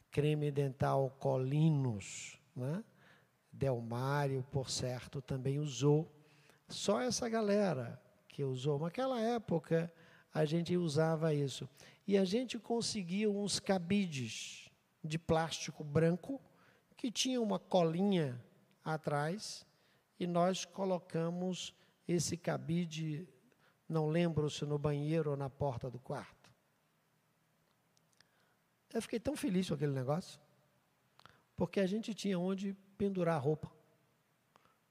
creme 0.09 0.49
dental 0.49 1.15
Colinos, 1.19 2.39
né? 2.55 2.83
Delmário, 3.53 4.43
por 4.51 4.69
certo, 4.69 5.21
também 5.21 5.59
usou. 5.59 6.11
Só 6.67 6.99
essa 6.99 7.29
galera 7.29 8.01
que 8.27 8.43
usou. 8.43 8.79
Naquela 8.79 9.21
época, 9.21 9.93
a 10.33 10.43
gente 10.43 10.75
usava 10.75 11.33
isso. 11.33 11.69
E 12.07 12.17
a 12.17 12.25
gente 12.25 12.57
conseguia 12.57 13.29
uns 13.29 13.59
cabides 13.59 14.69
de 15.03 15.19
plástico 15.19 15.83
branco 15.83 16.41
que 16.97 17.11
tinha 17.11 17.39
uma 17.39 17.59
colinha 17.59 18.43
atrás 18.83 19.65
e 20.19 20.25
nós 20.25 20.65
colocamos 20.65 21.73
esse 22.07 22.35
cabide, 22.35 23.27
não 23.87 24.09
lembro 24.09 24.49
se 24.49 24.65
no 24.65 24.77
banheiro 24.77 25.31
ou 25.31 25.37
na 25.37 25.49
porta 25.49 25.89
do 25.89 25.99
quarto. 25.99 26.51
Eu 28.93 29.01
fiquei 29.01 29.19
tão 29.19 29.35
feliz 29.35 29.67
com 29.67 29.73
aquele 29.73 29.93
negócio, 29.93 30.39
porque 31.55 31.79
a 31.79 31.87
gente 31.87 32.13
tinha 32.13 32.37
onde 32.37 32.75
pendurar 33.03 33.35
a 33.35 33.39
roupa. 33.39 33.69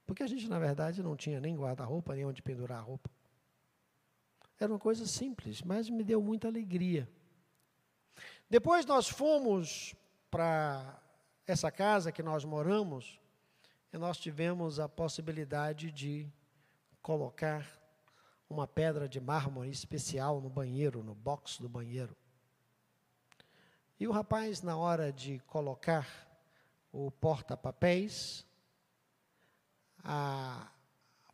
Porque 0.05 0.21
a 0.21 0.27
gente, 0.27 0.47
na 0.47 0.59
verdade, 0.59 1.01
não 1.01 1.15
tinha 1.15 1.39
nem 1.39 1.55
guarda-roupa, 1.55 2.13
nem 2.13 2.25
onde 2.25 2.43
pendurar 2.43 2.77
a 2.77 2.81
roupa. 2.81 3.09
Era 4.59 4.71
uma 4.71 4.77
coisa 4.77 5.07
simples, 5.07 5.63
mas 5.63 5.89
me 5.89 6.03
deu 6.03 6.21
muita 6.21 6.47
alegria. 6.47 7.09
Depois 8.47 8.85
nós 8.85 9.09
fomos 9.09 9.95
para 10.29 11.01
essa 11.47 11.71
casa 11.71 12.11
que 12.11 12.21
nós 12.21 12.45
moramos, 12.45 13.19
e 13.91 13.97
nós 13.97 14.17
tivemos 14.19 14.79
a 14.79 14.87
possibilidade 14.87 15.91
de 15.91 16.27
colocar 17.01 17.67
uma 18.47 18.67
pedra 18.67 19.09
de 19.09 19.19
mármore 19.19 19.71
especial 19.71 20.39
no 20.39 20.49
banheiro, 20.49 21.03
no 21.03 21.15
box 21.15 21.59
do 21.59 21.67
banheiro. 21.67 22.15
E 23.99 24.07
o 24.07 24.11
rapaz, 24.11 24.61
na 24.61 24.77
hora 24.77 25.11
de 25.11 25.39
colocar 25.47 26.32
o 26.93 27.09
porta-papéis, 27.09 28.45
a 30.03 30.71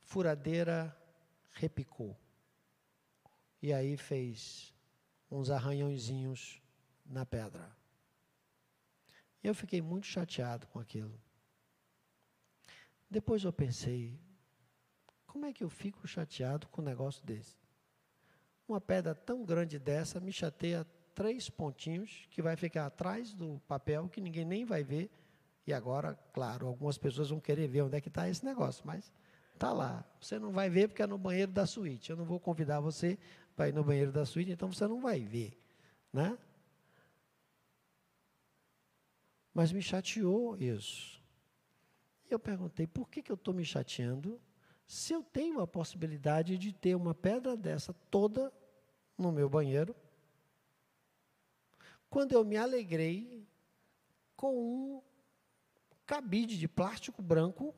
furadeira 0.01 0.95
repicou. 1.51 2.17
E 3.61 3.73
aí 3.73 3.97
fez 3.97 4.73
uns 5.29 5.49
arranhãozinhos 5.49 6.61
na 7.05 7.25
pedra. 7.25 7.75
Eu 9.43 9.53
fiquei 9.53 9.81
muito 9.81 10.07
chateado 10.07 10.65
com 10.67 10.79
aquilo. 10.79 11.19
Depois 13.09 13.43
eu 13.43 13.51
pensei, 13.51 14.17
como 15.27 15.45
é 15.45 15.51
que 15.51 15.63
eu 15.63 15.69
fico 15.69 16.07
chateado 16.07 16.69
com 16.69 16.81
um 16.81 16.85
negócio 16.85 17.25
desse? 17.25 17.57
Uma 18.65 18.79
pedra 18.79 19.13
tão 19.13 19.43
grande 19.43 19.77
dessa 19.77 20.21
me 20.21 20.31
chateia 20.31 20.85
três 21.13 21.49
pontinhos 21.49 22.27
que 22.29 22.41
vai 22.41 22.55
ficar 22.55 22.85
atrás 22.85 23.33
do 23.33 23.59
papel 23.67 24.07
que 24.07 24.21
ninguém 24.21 24.45
nem 24.45 24.63
vai 24.63 24.83
ver. 24.83 25.09
E 25.69 25.73
agora, 25.73 26.17
claro, 26.33 26.65
algumas 26.65 26.97
pessoas 26.97 27.29
vão 27.29 27.39
querer 27.39 27.67
ver 27.67 27.83
onde 27.83 27.95
é 27.95 28.01
que 28.01 28.07
está 28.07 28.27
esse 28.27 28.43
negócio, 28.43 28.81
mas 28.87 29.13
está 29.53 29.71
lá. 29.71 30.03
Você 30.19 30.39
não 30.39 30.51
vai 30.51 30.67
ver 30.67 30.87
porque 30.87 31.03
é 31.03 31.05
no 31.05 31.15
banheiro 31.15 31.51
da 31.51 31.67
suíte. 31.67 32.09
Eu 32.09 32.17
não 32.17 32.25
vou 32.25 32.39
convidar 32.39 32.79
você 32.79 33.19
para 33.55 33.69
ir 33.69 33.73
no 33.75 33.83
banheiro 33.83 34.11
da 34.11 34.25
suíte, 34.25 34.49
então 34.49 34.73
você 34.73 34.87
não 34.87 34.99
vai 34.99 35.19
ver, 35.19 35.55
né? 36.11 36.35
Mas 39.53 39.71
me 39.71 39.79
chateou 39.79 40.57
isso. 40.57 41.21
E 42.27 42.33
eu 42.33 42.39
perguntei, 42.39 42.87
por 42.87 43.07
que, 43.07 43.21
que 43.21 43.31
eu 43.31 43.35
estou 43.35 43.53
me 43.53 43.63
chateando 43.63 44.41
se 44.87 45.13
eu 45.13 45.21
tenho 45.21 45.61
a 45.61 45.67
possibilidade 45.67 46.57
de 46.57 46.73
ter 46.73 46.95
uma 46.95 47.13
pedra 47.13 47.55
dessa 47.55 47.93
toda 48.09 48.51
no 49.15 49.31
meu 49.31 49.47
banheiro? 49.47 49.95
Quando 52.09 52.31
eu 52.31 52.43
me 52.43 52.57
alegrei 52.57 53.47
com 54.35 54.57
um 54.57 55.01
cabide 56.09 56.57
de 56.57 56.67
plástico 56.67 57.21
branco 57.21 57.71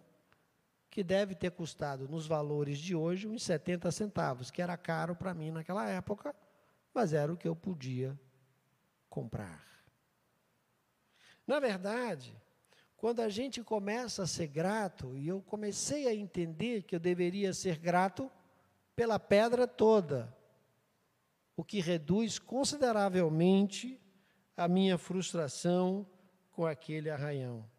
que 0.89 1.03
deve 1.03 1.35
ter 1.35 1.51
custado, 1.51 2.07
nos 2.07 2.25
valores 2.25 2.77
de 2.77 2.95
hoje, 2.95 3.27
uns 3.27 3.43
70 3.43 3.91
centavos, 3.91 4.49
que 4.49 4.61
era 4.61 4.77
caro 4.77 5.13
para 5.13 5.33
mim 5.33 5.51
naquela 5.51 5.85
época, 5.89 6.33
mas 6.93 7.11
era 7.11 7.33
o 7.33 7.35
que 7.35 7.45
eu 7.45 7.53
podia 7.53 8.17
comprar. 9.09 9.61
Na 11.45 11.59
verdade, 11.59 12.33
quando 12.95 13.19
a 13.19 13.27
gente 13.27 13.61
começa 13.65 14.23
a 14.23 14.27
ser 14.27 14.47
grato, 14.47 15.17
e 15.17 15.27
eu 15.27 15.41
comecei 15.41 16.07
a 16.07 16.15
entender 16.15 16.83
que 16.83 16.95
eu 16.95 17.01
deveria 17.01 17.53
ser 17.53 17.77
grato 17.77 18.31
pela 18.95 19.19
pedra 19.19 19.67
toda, 19.67 20.33
o 21.57 21.65
que 21.65 21.81
reduz 21.81 22.39
consideravelmente 22.39 23.99
a 24.55 24.69
minha 24.69 24.97
frustração 24.97 26.07
com 26.49 26.65
aquele 26.65 27.09
arranhão. 27.09 27.69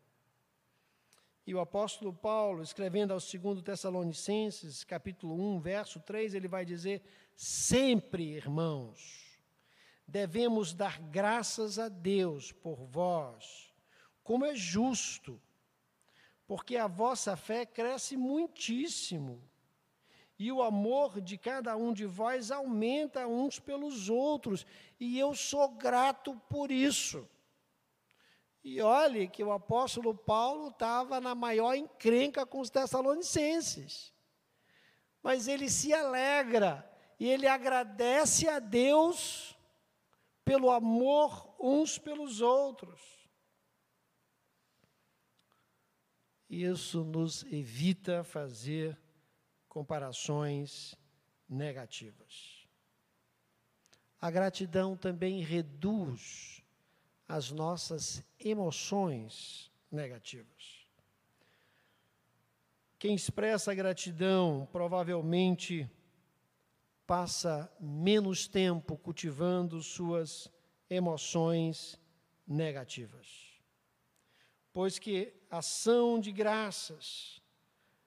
E 1.45 1.55
o 1.55 1.61
apóstolo 1.61 2.13
Paulo, 2.13 2.63
escrevendo 2.63 3.13
ao 3.13 3.19
segundo 3.19 3.63
Tessalonicenses, 3.63 4.85
capítulo 4.85 5.35
1, 5.35 5.61
verso 5.61 5.99
3, 5.99 6.35
ele 6.35 6.47
vai 6.47 6.65
dizer: 6.65 7.03
"Sempre, 7.35 8.23
irmãos, 8.23 9.41
devemos 10.07 10.73
dar 10.73 11.01
graças 11.01 11.81
a 11.81 11.89
Deus 11.89 12.53
por 12.53 12.85
vós, 12.85 13.73
como 14.23 14.45
é 14.45 14.55
justo, 14.55 15.41
porque 16.47 16.77
a 16.77 16.87
vossa 16.87 17.37
fé 17.37 17.67
cresce 17.67 18.17
muitíssimo, 18.17 19.43
e 20.39 20.53
o 20.53 20.63
amor 20.63 21.21
de 21.21 21.37
cada 21.37 21.77
um 21.77 21.93
de 21.93 22.07
vós 22.07 22.53
aumenta 22.53 23.27
uns 23.27 23.59
pelos 23.59 24.09
outros, 24.09 24.65
e 24.99 25.19
eu 25.19 25.35
sou 25.35 25.69
grato 25.71 26.37
por 26.49 26.71
isso. 26.71 27.29
E 28.65 28.81
olhe 28.81 29.29
que 29.29 29.43
o 29.43 29.53
apóstolo 29.53 30.15
Paulo 30.15 30.69
estava 30.69 31.21
na 31.21 31.35
maior 31.35 31.75
encrenca 31.75 32.47
com 32.47 32.61
os 32.61 32.71
tessalonicenses. 32.71 34.13
Mas 35.23 35.49
ele 35.49 35.69
se 35.69 35.93
alegra 35.93 36.89
e 37.19 37.29
ele 37.29 37.47
agradece 37.47 38.49
a 38.49 38.59
Deus 38.59 39.57
pelo 40.45 40.71
amor 40.71 41.55
uns 41.61 41.99
pelos 41.99 42.41
outros. 42.41 43.01
Isso 46.49 47.03
nos 47.03 47.45
evita 47.45 48.23
fazer 48.23 49.01
comparações 49.69 50.95
negativas. 51.49 52.69
A 54.21 54.31
gratidão 54.31 54.97
também 54.97 55.41
reduz 55.41 56.62
as 57.33 57.51
nossas 57.51 58.23
emoções 58.39 59.73
negativas. 59.91 60.87
Quem 62.99 63.15
expressa 63.15 63.75
gratidão 63.75 64.69
provavelmente 64.71 65.91
passa 67.07 67.73
menos 67.81 68.47
tempo 68.47 68.99
cultivando 68.99 69.83
suas 69.83 70.53
emoções 70.91 71.99
negativas. 72.47 73.27
Pois 74.71 74.99
que 74.99 75.33
ação 75.51 76.21
de 76.21 76.31
graças, 76.31 77.41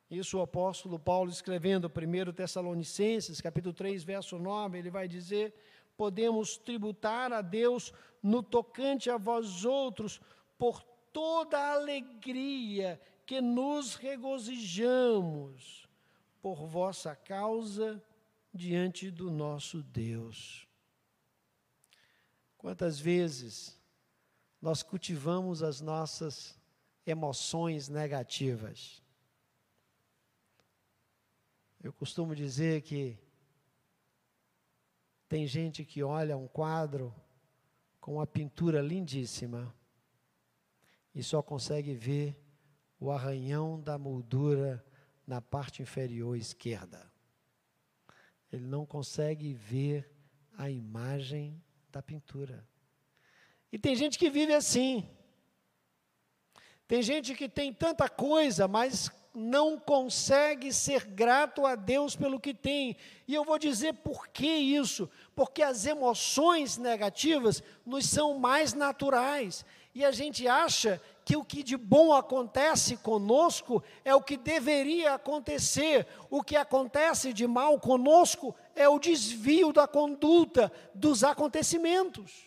isso 0.08 0.38
o 0.38 0.44
apóstolo 0.44 1.00
Paulo 1.00 1.32
escrevendo 1.32 1.88
1 1.88 2.32
Tessalonicenses, 2.32 3.42
capítulo 3.42 3.74
3, 3.74 4.04
verso 4.04 4.38
9, 4.38 4.78
ele 4.78 4.92
vai 4.92 5.08
dizer: 5.08 5.52
podemos 5.98 6.58
tributar 6.58 7.32
a 7.34 7.42
Deus 7.42 7.94
no 8.26 8.42
tocante 8.42 9.08
a 9.08 9.18
vós 9.18 9.66
outros 9.66 10.20
por 10.58 10.82
toda 11.14 11.60
a 11.60 11.74
alegria 11.74 13.00
que 13.24 13.40
nos 13.40 13.94
regozijamos 13.94 15.88
por 16.42 16.66
vossa 16.66 17.16
causa 17.16 18.04
diante 18.52 19.12
do 19.12 19.30
nosso 19.30 19.84
Deus. 19.84 20.68
Quantas 22.58 23.00
vezes 23.00 23.80
nós 24.60 24.82
cultivamos 24.82 25.62
as 25.62 25.80
nossas 25.80 26.60
emoções 27.06 27.90
negativas? 27.90 29.04
Eu 31.80 31.94
costumo 31.94 32.36
dizer 32.36 32.82
que 32.82 33.20
tem 35.30 35.46
gente 35.46 35.86
que 35.86 36.02
olha 36.02 36.36
um 36.36 36.48
quadro 36.48 37.14
com 38.06 38.14
uma 38.18 38.28
pintura 38.28 38.84
lindíssima 38.84 39.74
e 41.16 41.24
só 41.24 41.42
consegue 41.42 41.96
ver 41.96 42.40
o 43.00 43.10
arranhão 43.10 43.82
da 43.82 43.98
moldura 43.98 44.86
na 45.26 45.42
parte 45.42 45.82
inferior 45.82 46.38
esquerda 46.38 47.12
ele 48.52 48.66
não 48.66 48.86
consegue 48.86 49.54
ver 49.54 50.10
a 50.58 50.70
imagem 50.70 51.62
da 51.92 52.02
pintura. 52.02 52.68
E 53.72 53.78
tem 53.78 53.96
gente 53.96 54.18
que 54.18 54.30
vive 54.30 54.54
assim. 54.54 55.10
Tem 56.88 57.02
gente 57.02 57.34
que 57.36 57.50
tem 57.50 57.74
tanta 57.74 58.08
coisa, 58.08 58.68
mas 58.68 59.12
não 59.36 59.78
consegue 59.78 60.72
ser 60.72 61.06
grato 61.06 61.66
a 61.66 61.76
Deus 61.76 62.16
pelo 62.16 62.40
que 62.40 62.54
tem. 62.54 62.96
E 63.28 63.34
eu 63.34 63.44
vou 63.44 63.60
dizer 63.60 63.94
por 63.96 64.28
que 64.30 64.48
isso? 64.48 65.10
Porque 65.36 65.62
as 65.62 65.86
emoções 65.86 66.78
negativas 66.78 67.62
nos 67.86 68.06
são 68.08 68.40
mais 68.40 68.74
naturais. 68.74 69.66
E 69.94 70.04
a 70.04 70.12
gente 70.12 70.48
acha 70.48 71.02
que 71.24 71.38
o 71.38 71.44
que 71.44 71.64
de 71.64 71.78
bom 71.78 72.14
acontece 72.14 72.98
conosco 72.98 73.84
é 74.04 74.14
o 74.14 74.22
que 74.22 74.38
deveria 74.38 75.14
acontecer, 75.14 76.06
o 76.30 76.44
que 76.44 76.56
acontece 76.56 77.32
de 77.34 77.48
mal 77.48 77.80
conosco 77.80 78.56
é 78.76 78.88
o 78.88 79.00
desvio 79.00 79.72
da 79.72 79.88
conduta 79.88 80.72
dos 80.94 81.24
acontecimentos. 81.24 82.46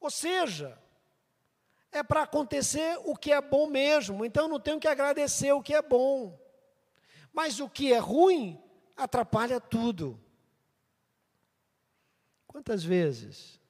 Ou 0.00 0.10
seja, 0.10 0.76
é 1.92 2.02
para 2.02 2.22
acontecer 2.22 2.98
o 3.04 3.14
que 3.14 3.30
é 3.30 3.40
bom 3.40 3.66
mesmo, 3.66 4.24
então 4.24 4.48
não 4.48 4.58
tenho 4.58 4.80
que 4.80 4.88
agradecer 4.88 5.52
o 5.52 5.62
que 5.62 5.74
é 5.74 5.82
bom. 5.82 6.40
Mas 7.32 7.60
o 7.60 7.68
que 7.68 7.92
é 7.92 7.98
ruim 7.98 8.58
atrapalha 8.96 9.60
tudo. 9.60 10.18
Quantas 12.46 12.82
vezes 12.82 13.60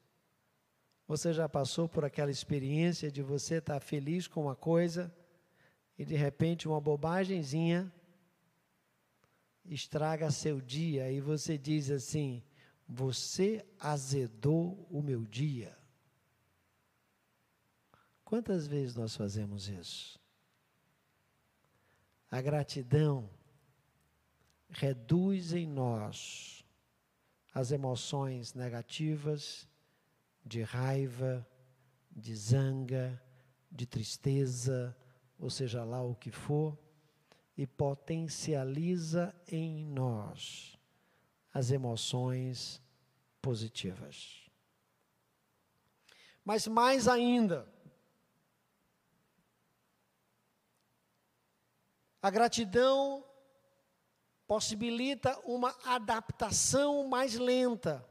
você 1.06 1.32
já 1.32 1.48
passou 1.48 1.88
por 1.88 2.04
aquela 2.04 2.30
experiência 2.30 3.10
de 3.10 3.22
você 3.22 3.56
estar 3.56 3.80
feliz 3.80 4.26
com 4.26 4.42
uma 4.42 4.56
coisa 4.56 5.12
e 5.98 6.04
de 6.04 6.14
repente 6.14 6.66
uma 6.66 6.80
bobagemzinha 6.80 7.92
estraga 9.64 10.30
seu 10.30 10.60
dia 10.60 11.10
e 11.10 11.20
você 11.20 11.58
diz 11.58 11.90
assim: 11.90 12.42
Você 12.88 13.64
azedou 13.78 14.86
o 14.90 15.02
meu 15.02 15.24
dia. 15.24 15.76
Quantas 18.32 18.66
vezes 18.66 18.94
nós 18.94 19.14
fazemos 19.14 19.68
isso? 19.68 20.18
A 22.30 22.40
gratidão 22.40 23.28
reduz 24.70 25.52
em 25.52 25.66
nós 25.66 26.64
as 27.52 27.72
emoções 27.72 28.54
negativas 28.54 29.68
de 30.42 30.62
raiva, 30.62 31.46
de 32.10 32.34
zanga, 32.34 33.22
de 33.70 33.84
tristeza, 33.84 34.96
ou 35.38 35.50
seja 35.50 35.84
lá 35.84 36.02
o 36.02 36.14
que 36.14 36.30
for, 36.30 36.78
e 37.54 37.66
potencializa 37.66 39.34
em 39.46 39.84
nós 39.84 40.78
as 41.52 41.70
emoções 41.70 42.80
positivas. 43.42 44.50
Mas 46.42 46.66
mais 46.66 47.06
ainda, 47.06 47.70
a 52.22 52.30
gratidão 52.30 53.24
possibilita 54.46 55.36
uma 55.40 55.76
adaptação 55.84 57.08
mais 57.08 57.34
lenta. 57.34 58.08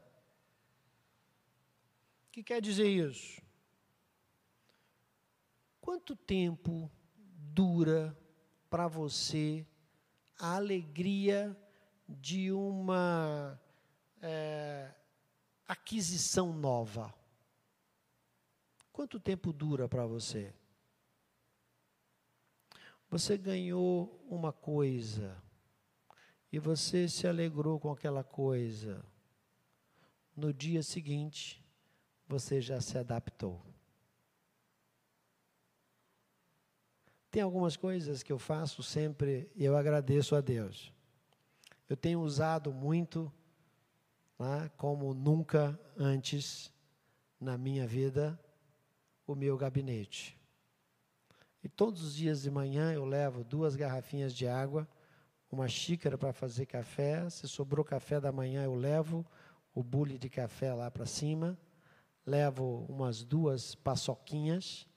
O 2.28 2.32
que 2.32 2.42
quer 2.42 2.60
dizer 2.60 2.88
isso? 2.88 3.40
Quanto 5.80 6.14
tempo 6.14 6.90
dura 7.16 8.16
para 8.68 8.86
você 8.86 9.66
a 10.38 10.56
alegria 10.56 11.56
de 12.06 12.52
uma 12.52 13.58
é, 14.20 14.92
aquisição 15.66 16.52
nova? 16.52 17.14
Quanto 18.92 19.18
tempo 19.18 19.52
dura 19.52 19.88
para 19.88 20.06
você? 20.06 20.52
Você 23.12 23.36
ganhou 23.36 24.24
uma 24.26 24.54
coisa 24.54 25.36
e 26.50 26.58
você 26.58 27.06
se 27.06 27.26
alegrou 27.26 27.78
com 27.78 27.92
aquela 27.92 28.24
coisa. 28.24 29.04
No 30.34 30.50
dia 30.50 30.82
seguinte, 30.82 31.62
você 32.26 32.58
já 32.58 32.80
se 32.80 32.96
adaptou. 32.96 33.62
Tem 37.30 37.42
algumas 37.42 37.76
coisas 37.76 38.22
que 38.22 38.32
eu 38.32 38.38
faço 38.38 38.82
sempre 38.82 39.46
e 39.54 39.62
eu 39.62 39.76
agradeço 39.76 40.34
a 40.34 40.40
Deus. 40.40 40.90
Eu 41.90 41.98
tenho 41.98 42.22
usado 42.22 42.72
muito, 42.72 43.30
né, 44.38 44.70
como 44.78 45.12
nunca 45.12 45.78
antes 45.98 46.72
na 47.38 47.58
minha 47.58 47.86
vida, 47.86 48.40
o 49.26 49.34
meu 49.34 49.58
gabinete. 49.58 50.41
E 51.62 51.68
todos 51.68 52.02
os 52.02 52.14
dias 52.14 52.42
de 52.42 52.50
manhã 52.50 52.92
eu 52.92 53.04
levo 53.04 53.44
duas 53.44 53.76
garrafinhas 53.76 54.34
de 54.34 54.46
água, 54.48 54.88
uma 55.50 55.68
xícara 55.68 56.18
para 56.18 56.32
fazer 56.32 56.66
café. 56.66 57.28
Se 57.30 57.46
sobrou 57.46 57.84
café 57.84 58.20
da 58.20 58.32
manhã, 58.32 58.64
eu 58.64 58.74
levo 58.74 59.24
o 59.74 59.82
bule 59.82 60.18
de 60.18 60.28
café 60.28 60.74
lá 60.74 60.90
para 60.90 61.06
cima, 61.06 61.58
levo 62.26 62.84
umas 62.88 63.22
duas 63.22 63.74
paçoquinhas, 63.74 64.88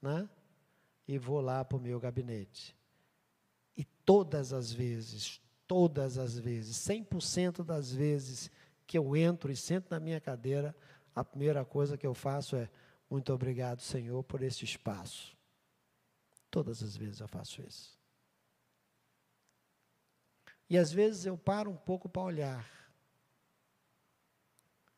né? 0.00 0.28
E 1.06 1.18
vou 1.18 1.40
lá 1.40 1.64
para 1.64 1.76
o 1.76 1.80
meu 1.80 2.00
gabinete. 2.00 2.74
E 3.76 3.84
todas 3.84 4.52
as 4.52 4.72
vezes, 4.72 5.40
todas 5.66 6.16
as 6.16 6.38
vezes, 6.38 6.76
100% 6.76 7.62
das 7.62 7.92
vezes 7.92 8.50
que 8.86 8.96
eu 8.96 9.16
entro 9.16 9.52
e 9.52 9.56
sento 9.56 9.90
na 9.90 10.00
minha 10.00 10.20
cadeira, 10.20 10.74
a 11.14 11.24
primeira 11.24 11.64
coisa 11.64 11.96
que 11.96 12.06
eu 12.06 12.14
faço 12.14 12.56
é 12.56 12.68
muito 13.08 13.32
obrigado, 13.32 13.80
Senhor, 13.80 14.22
por 14.24 14.42
esse 14.42 14.64
espaço. 14.64 15.33
Todas 16.54 16.84
as 16.84 16.96
vezes 16.96 17.18
eu 17.18 17.26
faço 17.26 17.60
isso. 17.62 17.98
E 20.70 20.78
às 20.78 20.92
vezes 20.92 21.26
eu 21.26 21.36
paro 21.36 21.68
um 21.68 21.76
pouco 21.76 22.08
para 22.08 22.22
olhar. 22.22 22.94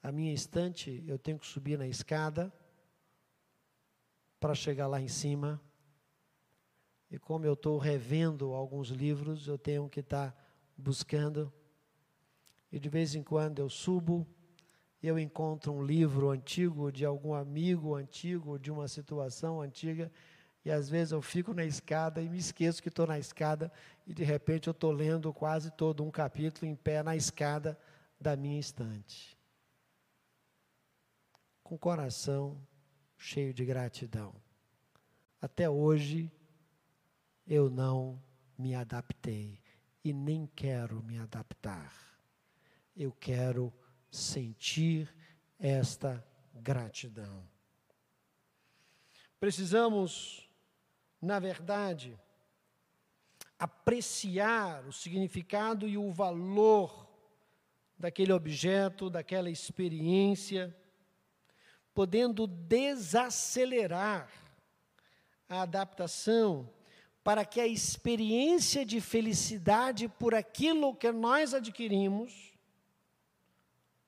A 0.02 0.12
minha 0.12 0.34
estante, 0.34 1.02
eu 1.06 1.18
tenho 1.18 1.38
que 1.38 1.46
subir 1.46 1.78
na 1.78 1.88
escada 1.88 2.52
para 4.38 4.54
chegar 4.54 4.86
lá 4.86 5.00
em 5.00 5.08
cima. 5.08 5.58
E 7.10 7.18
como 7.18 7.46
eu 7.46 7.54
estou 7.54 7.78
revendo 7.78 8.52
alguns 8.52 8.88
livros, 8.88 9.48
eu 9.48 9.56
tenho 9.56 9.88
que 9.88 10.00
estar 10.00 10.32
tá 10.32 10.38
buscando. 10.76 11.50
E 12.70 12.78
de 12.78 12.90
vez 12.90 13.14
em 13.14 13.22
quando 13.22 13.60
eu 13.60 13.70
subo 13.70 14.26
eu 15.02 15.18
encontro 15.18 15.72
um 15.72 15.84
livro 15.84 16.30
antigo 16.30 16.90
de 16.90 17.04
algum 17.04 17.32
amigo 17.32 17.94
antigo, 17.94 18.58
de 18.58 18.70
uma 18.70 18.88
situação 18.88 19.60
antiga, 19.60 20.10
e 20.66 20.70
às 20.72 20.88
vezes 20.88 21.12
eu 21.12 21.22
fico 21.22 21.54
na 21.54 21.64
escada 21.64 22.20
e 22.20 22.28
me 22.28 22.38
esqueço 22.38 22.82
que 22.82 22.88
estou 22.88 23.06
na 23.06 23.20
escada, 23.20 23.70
e 24.04 24.12
de 24.12 24.24
repente 24.24 24.66
eu 24.66 24.72
estou 24.72 24.90
lendo 24.90 25.32
quase 25.32 25.70
todo 25.70 26.02
um 26.02 26.10
capítulo 26.10 26.66
em 26.66 26.74
pé 26.74 27.04
na 27.04 27.14
escada 27.14 27.78
da 28.20 28.34
minha 28.34 28.58
estante. 28.58 29.38
Com 31.62 31.76
o 31.76 31.78
coração 31.78 32.60
cheio 33.16 33.54
de 33.54 33.64
gratidão. 33.64 34.34
Até 35.40 35.70
hoje 35.70 36.32
eu 37.46 37.70
não 37.70 38.20
me 38.58 38.74
adaptei 38.74 39.60
e 40.02 40.12
nem 40.12 40.48
quero 40.48 41.00
me 41.00 41.16
adaptar. 41.16 41.94
Eu 42.96 43.12
quero 43.12 43.72
sentir 44.10 45.14
esta 45.60 46.26
gratidão. 46.52 47.46
Precisamos, 49.38 50.45
na 51.20 51.38
verdade, 51.38 52.18
apreciar 53.58 54.86
o 54.86 54.92
significado 54.92 55.88
e 55.88 55.96
o 55.96 56.10
valor 56.10 57.06
daquele 57.98 58.32
objeto, 58.32 59.08
daquela 59.08 59.50
experiência, 59.50 60.76
podendo 61.94 62.46
desacelerar 62.46 64.30
a 65.48 65.62
adaptação 65.62 66.70
para 67.24 67.44
que 67.44 67.60
a 67.60 67.66
experiência 67.66 68.84
de 68.84 69.00
felicidade 69.00 70.08
por 70.08 70.34
aquilo 70.34 70.94
que 70.94 71.10
nós 71.10 71.54
adquirimos 71.54 72.52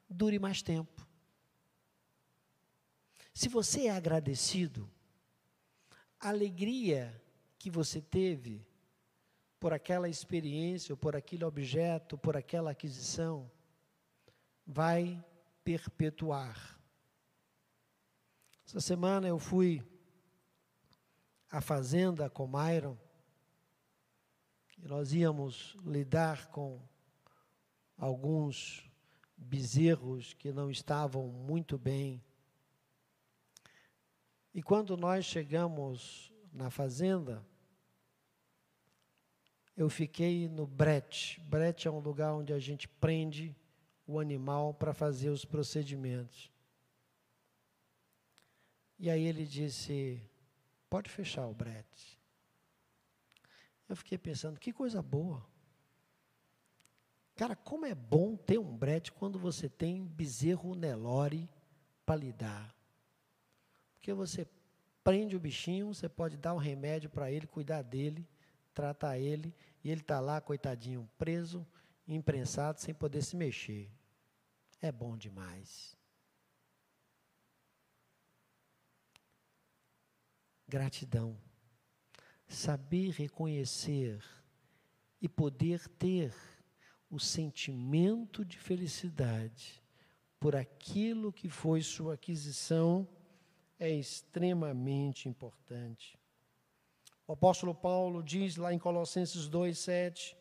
dure 0.08 0.38
mais 0.38 0.62
tempo. 0.62 1.06
Se 3.34 3.48
você 3.48 3.86
é 3.86 3.90
agradecido, 3.90 4.90
alegria 6.20 7.20
que 7.58 7.70
você 7.70 8.00
teve 8.00 8.66
por 9.60 9.72
aquela 9.72 10.08
experiência, 10.08 10.92
ou 10.92 10.96
por 10.96 11.16
aquele 11.16 11.44
objeto, 11.44 12.16
por 12.16 12.36
aquela 12.36 12.70
aquisição, 12.70 13.50
vai 14.64 15.22
perpetuar. 15.64 16.78
Essa 18.66 18.80
semana 18.80 19.26
eu 19.26 19.38
fui 19.38 19.82
à 21.50 21.60
fazenda 21.60 22.30
com 22.30 22.46
Myron, 22.46 22.96
e 24.78 24.86
nós 24.86 25.12
íamos 25.12 25.76
lidar 25.84 26.48
com 26.48 26.80
alguns 27.96 28.88
bezerros 29.36 30.34
que 30.34 30.52
não 30.52 30.70
estavam 30.70 31.26
muito 31.26 31.76
bem. 31.76 32.22
E 34.58 34.62
quando 34.62 34.96
nós 34.96 35.24
chegamos 35.24 36.32
na 36.52 36.68
fazenda, 36.68 37.46
eu 39.76 39.88
fiquei 39.88 40.48
no 40.48 40.66
brete. 40.66 41.40
Brete 41.42 41.86
é 41.86 41.90
um 41.92 42.00
lugar 42.00 42.34
onde 42.34 42.52
a 42.52 42.58
gente 42.58 42.88
prende 42.88 43.54
o 44.04 44.18
animal 44.18 44.74
para 44.74 44.92
fazer 44.92 45.30
os 45.30 45.44
procedimentos. 45.44 46.50
E 48.98 49.08
aí 49.08 49.26
ele 49.26 49.46
disse: 49.46 50.20
pode 50.90 51.08
fechar 51.08 51.46
o 51.46 51.54
brete. 51.54 52.18
Eu 53.88 53.94
fiquei 53.94 54.18
pensando, 54.18 54.58
que 54.58 54.72
coisa 54.72 55.00
boa. 55.00 55.46
Cara, 57.36 57.54
como 57.54 57.86
é 57.86 57.94
bom 57.94 58.34
ter 58.34 58.58
um 58.58 58.76
brete 58.76 59.12
quando 59.12 59.38
você 59.38 59.68
tem 59.68 60.04
bezerro 60.04 60.74
Nelore 60.74 61.48
para 62.04 62.16
lidar. 62.16 62.77
Porque 64.08 64.16
você 64.16 64.48
prende 65.04 65.36
o 65.36 65.38
bichinho, 65.38 65.92
você 65.92 66.08
pode 66.08 66.38
dar 66.38 66.54
um 66.54 66.56
remédio 66.56 67.10
para 67.10 67.30
ele, 67.30 67.46
cuidar 67.46 67.82
dele, 67.82 68.26
tratar 68.72 69.18
ele, 69.18 69.54
e 69.84 69.90
ele 69.90 70.00
está 70.00 70.18
lá, 70.18 70.40
coitadinho, 70.40 71.06
preso, 71.18 71.66
imprensado, 72.06 72.80
sem 72.80 72.94
poder 72.94 73.22
se 73.22 73.36
mexer. 73.36 73.90
É 74.80 74.90
bom 74.90 75.14
demais. 75.14 75.94
Gratidão. 80.66 81.36
Saber 82.48 83.10
reconhecer 83.10 84.24
e 85.20 85.28
poder 85.28 85.86
ter 85.86 86.34
o 87.10 87.20
sentimento 87.20 88.42
de 88.42 88.56
felicidade 88.56 89.82
por 90.40 90.56
aquilo 90.56 91.30
que 91.30 91.50
foi 91.50 91.82
sua 91.82 92.14
aquisição 92.14 93.06
é 93.78 93.90
extremamente 93.90 95.28
importante. 95.28 96.18
O 97.26 97.32
apóstolo 97.32 97.74
Paulo 97.74 98.22
diz 98.22 98.56
lá 98.56 98.72
em 98.72 98.78
Colossenses 98.78 99.48
2:7, 99.48 100.36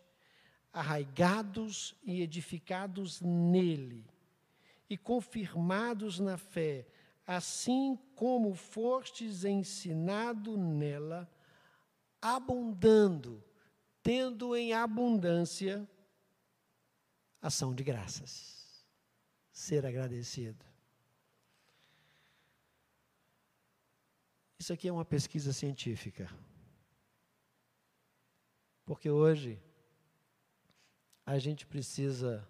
arraigados 0.72 1.96
e 2.04 2.22
edificados 2.22 3.22
nele 3.22 4.06
e 4.90 4.98
confirmados 4.98 6.20
na 6.20 6.38
fé, 6.38 6.88
assim 7.26 7.98
como 8.16 8.54
fostes 8.54 9.44
ensinado 9.44 10.58
nela, 10.58 11.30
abundando, 12.22 13.44
tendo 14.02 14.56
em 14.56 14.72
abundância 14.72 15.88
ação 17.42 17.74
de 17.74 17.84
graças. 17.84 18.86
Ser 19.52 19.86
agradecido. 19.86 20.67
Isso 24.60 24.74
aqui 24.74 24.88
é 24.88 24.92
uma 24.92 25.06
pesquisa 25.06 25.54
científica. 25.54 26.28
Porque 28.86 29.10
hoje 29.10 29.62
a 31.26 31.38
gente 31.38 31.66
precisa 31.68 32.48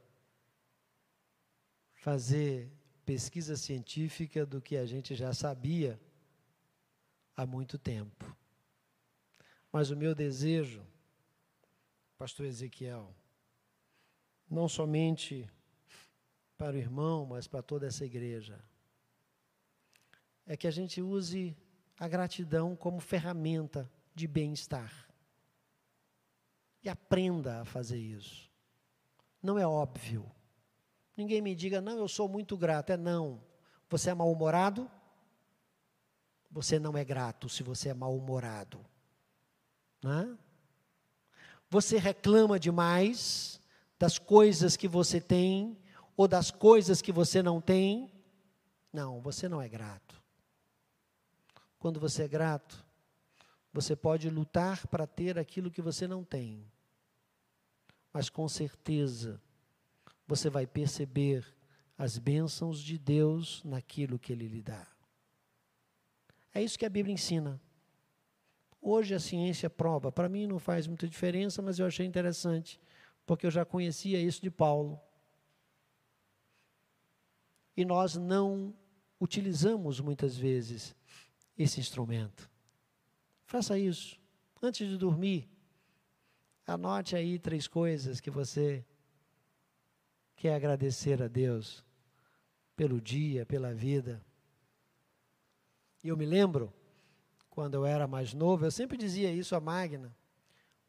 fazer 1.95 2.71
pesquisa 3.03 3.57
científica 3.57 4.45
do 4.45 4.61
que 4.61 4.77
a 4.77 4.85
gente 4.85 5.15
já 5.15 5.33
sabia 5.33 5.99
há 7.35 7.45
muito 7.45 7.77
tempo. 7.77 8.37
Mas 9.71 9.89
o 9.89 9.97
meu 9.97 10.15
desejo, 10.15 10.85
pastor 12.17 12.45
Ezequiel, 12.45 13.13
não 14.49 14.69
somente 14.69 15.49
para 16.57 16.75
o 16.75 16.79
irmão, 16.79 17.25
mas 17.25 17.47
para 17.47 17.61
toda 17.61 17.85
essa 17.87 18.05
igreja, 18.05 18.63
é 20.45 20.55
que 20.55 20.67
a 20.67 20.71
gente 20.71 21.01
use 21.01 21.55
a 21.99 22.07
gratidão 22.07 22.75
como 22.75 22.99
ferramenta 22.99 23.89
de 24.13 24.27
bem-estar. 24.27 25.07
E 26.83 26.89
aprenda 26.89 27.61
a 27.61 27.65
fazer 27.65 27.97
isso. 27.97 28.49
Não 29.41 29.57
é 29.57 29.65
óbvio. 29.65 30.29
Ninguém 31.15 31.41
me 31.41 31.55
diga, 31.55 31.81
não, 31.81 31.97
eu 31.97 32.07
sou 32.07 32.29
muito 32.29 32.55
grato. 32.55 32.91
É 32.91 32.97
não. 32.97 33.41
Você 33.89 34.09
é 34.09 34.13
mal-humorado? 34.13 34.89
Você 36.51 36.79
não 36.79 36.95
é 36.97 37.03
grato 37.03 37.49
se 37.49 37.63
você 37.63 37.89
é 37.89 37.93
mal-humorado. 37.93 38.79
Né? 40.03 40.37
Você 41.69 41.97
reclama 41.97 42.59
demais 42.59 43.59
das 43.99 44.17
coisas 44.17 44.77
que 44.77 44.87
você 44.87 45.19
tem 45.19 45.77
ou 46.15 46.27
das 46.27 46.51
coisas 46.51 47.01
que 47.01 47.11
você 47.11 47.41
não 47.41 47.59
tem? 47.59 48.11
Não, 48.93 49.19
você 49.21 49.49
não 49.49 49.61
é 49.61 49.67
grato. 49.67 50.21
Quando 51.79 51.99
você 51.99 52.23
é 52.23 52.27
grato, 52.27 52.85
você 53.71 53.95
pode 53.95 54.29
lutar 54.29 54.87
para 54.87 55.05
ter 55.05 55.37
aquilo 55.37 55.71
que 55.71 55.81
você 55.81 56.07
não 56.07 56.23
tem 56.23 56.65
mas 58.17 58.31
com 58.31 58.49
certeza 58.49 59.39
você 60.25 60.49
vai 60.49 60.65
perceber 60.65 61.45
as 61.95 62.17
bênçãos 62.17 62.81
de 62.81 62.97
Deus 62.97 63.63
naquilo 63.63 64.17
que 64.17 64.33
Ele 64.33 64.47
lhe 64.47 64.59
dá. 64.59 64.87
É 66.51 66.63
isso 66.63 66.79
que 66.79 66.85
a 66.87 66.89
Bíblia 66.89 67.13
ensina. 67.13 67.61
Hoje 68.81 69.13
a 69.13 69.19
ciência 69.19 69.69
prova, 69.69 70.11
para 70.11 70.27
mim 70.27 70.47
não 70.47 70.57
faz 70.57 70.87
muita 70.87 71.07
diferença, 71.07 71.61
mas 71.61 71.77
eu 71.77 71.85
achei 71.85 72.07
interessante, 72.07 72.81
porque 73.23 73.45
eu 73.45 73.51
já 73.51 73.63
conhecia 73.63 74.19
isso 74.19 74.41
de 74.41 74.49
Paulo. 74.49 74.99
E 77.75 77.85
nós 77.85 78.15
não 78.15 78.73
utilizamos 79.21 79.99
muitas 79.99 80.35
vezes 80.35 80.95
esse 81.57 81.79
instrumento. 81.79 82.49
Faça 83.45 83.77
isso. 83.77 84.19
Antes 84.61 84.87
de 84.87 84.97
dormir, 84.97 85.49
Anote 86.67 87.15
aí 87.15 87.39
três 87.39 87.65
coisas 87.65 88.19
que 88.19 88.29
você 88.29 88.85
quer 90.35 90.53
agradecer 90.53 91.23
a 91.23 91.29
Deus 91.29 91.81
pelo 92.75 92.99
dia, 92.99 93.45
pela 93.45 93.73
vida. 93.73 94.21
E 96.03 96.09
eu 96.09 96.17
me 96.17 96.25
lembro, 96.25 96.73
quando 97.49 97.75
eu 97.75 97.85
era 97.85 98.05
mais 98.05 98.33
novo, 98.33 98.65
eu 98.65 98.71
sempre 98.71 98.97
dizia 98.97 99.31
isso 99.31 99.55
a 99.55 99.61
Magna. 99.61 100.13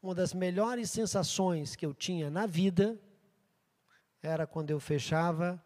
Uma 0.03 0.13
das 0.13 0.33
melhores 0.33 0.91
sensações 0.91 1.77
que 1.77 1.85
eu 1.85 1.93
tinha 1.93 2.29
na 2.29 2.45
vida 2.45 2.99
era 4.21 4.45
quando 4.45 4.71
eu 4.71 4.81
fechava, 4.81 5.63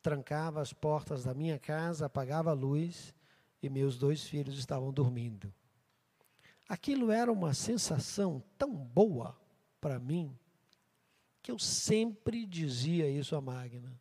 trancava 0.00 0.60
as 0.60 0.72
portas 0.72 1.24
da 1.24 1.34
minha 1.34 1.58
casa, 1.58 2.06
apagava 2.06 2.50
a 2.50 2.54
luz 2.54 3.12
e 3.62 3.68
meus 3.68 3.98
dois 3.98 4.24
filhos 4.24 4.58
estavam 4.58 4.92
dormindo. 4.92 5.52
Aquilo 6.68 7.10
era 7.10 7.32
uma 7.32 7.52
sensação 7.52 8.42
tão 8.56 8.74
boa 8.74 9.36
para 9.80 9.98
mim 9.98 10.36
que 11.42 11.50
eu 11.50 11.58
sempre 11.58 12.46
dizia 12.46 13.08
isso 13.10 13.34
a 13.34 13.40
Magna. 13.40 13.98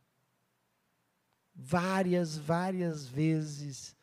Várias, 1.55 2.37
várias 2.37 3.07
vezes 3.07 3.95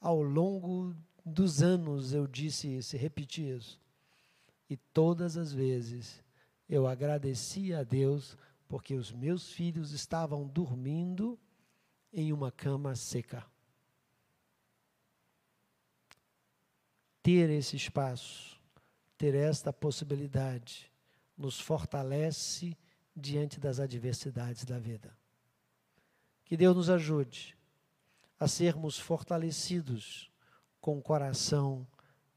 ao 0.00 0.22
longo 0.22 0.94
dos 1.24 1.62
anos 1.62 2.12
eu 2.12 2.26
disse 2.26 2.68
isso, 2.76 2.96
repeti 2.96 3.48
isso. 3.48 3.80
E 4.68 4.76
todas 4.76 5.36
as 5.36 5.52
vezes 5.52 6.22
eu 6.68 6.86
agradecia 6.86 7.80
a 7.80 7.84
Deus 7.84 8.36
porque 8.66 8.94
os 8.94 9.12
meus 9.12 9.50
filhos 9.50 9.92
estavam 9.92 10.46
dormindo 10.46 11.38
em 12.12 12.32
uma 12.32 12.50
cama 12.50 12.94
seca. 12.94 13.44
Ter 17.24 17.48
esse 17.48 17.74
espaço, 17.74 18.60
ter 19.16 19.34
esta 19.34 19.72
possibilidade, 19.72 20.92
nos 21.38 21.58
fortalece 21.58 22.76
diante 23.16 23.58
das 23.58 23.80
adversidades 23.80 24.66
da 24.66 24.78
vida. 24.78 25.16
Que 26.44 26.54
Deus 26.54 26.76
nos 26.76 26.90
ajude 26.90 27.56
a 28.38 28.46
sermos 28.46 28.98
fortalecidos 28.98 30.30
com 30.82 30.98
o 30.98 31.02
coração 31.02 31.86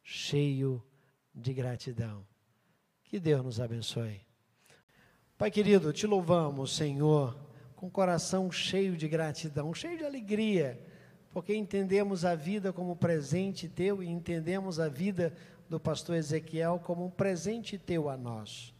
cheio 0.01 0.81
de 1.35 1.53
gratidão. 1.53 2.25
Que 3.03 3.19
Deus 3.19 3.43
nos 3.43 3.59
abençoe. 3.59 4.21
Pai 5.37 5.51
querido, 5.51 5.91
te 5.91 6.07
louvamos, 6.07 6.73
Senhor, 6.73 7.37
com 7.75 7.87
o 7.87 7.91
coração 7.91 8.49
cheio 8.49 8.95
de 8.95 9.09
gratidão, 9.09 9.73
cheio 9.73 9.97
de 9.97 10.05
alegria, 10.05 10.81
porque 11.37 11.55
entendemos 11.55 12.25
a 12.25 12.33
vida 12.33 12.73
como 12.73 12.95
presente 12.95 13.69
teu 13.69 14.01
e 14.01 14.09
entendemos 14.09 14.79
a 14.79 14.89
vida 14.89 15.31
do 15.69 15.79
pastor 15.79 16.15
Ezequiel 16.15 16.81
como 16.83 17.05
um 17.05 17.11
presente 17.11 17.77
teu 17.77 18.09
a 18.09 18.17
nós. 18.17 18.73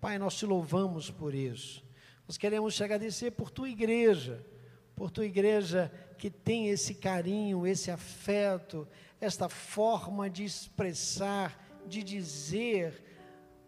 Pai, 0.00 0.16
nós 0.16 0.36
te 0.36 0.46
louvamos 0.46 1.10
por 1.10 1.34
isso. 1.34 1.84
Nós 2.28 2.36
queremos 2.36 2.76
te 2.76 2.84
agradecer 2.84 3.32
por 3.32 3.50
tua 3.50 3.68
igreja, 3.68 4.46
por 4.94 5.10
tua 5.10 5.26
igreja 5.26 5.90
que 6.16 6.30
tem 6.30 6.68
esse 6.68 6.94
carinho, 6.94 7.66
esse 7.66 7.90
afeto, 7.90 8.86
esta 9.20 9.48
forma 9.48 10.30
de 10.30 10.44
expressar, 10.44 11.82
de 11.84 12.04
dizer 12.04 13.02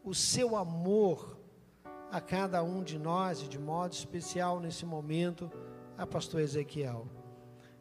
o 0.05 0.14
seu 0.14 0.55
amor 0.55 1.36
a 2.12 2.20
cada 2.20 2.62
um 2.62 2.80
de 2.84 2.97
nós 2.97 3.42
e 3.42 3.49
de 3.49 3.59
modo 3.59 3.92
especial 3.92 4.61
nesse 4.61 4.86
momento 4.86 5.51
a 5.99 6.07
pastor 6.07 6.40
Ezequiel. 6.40 7.16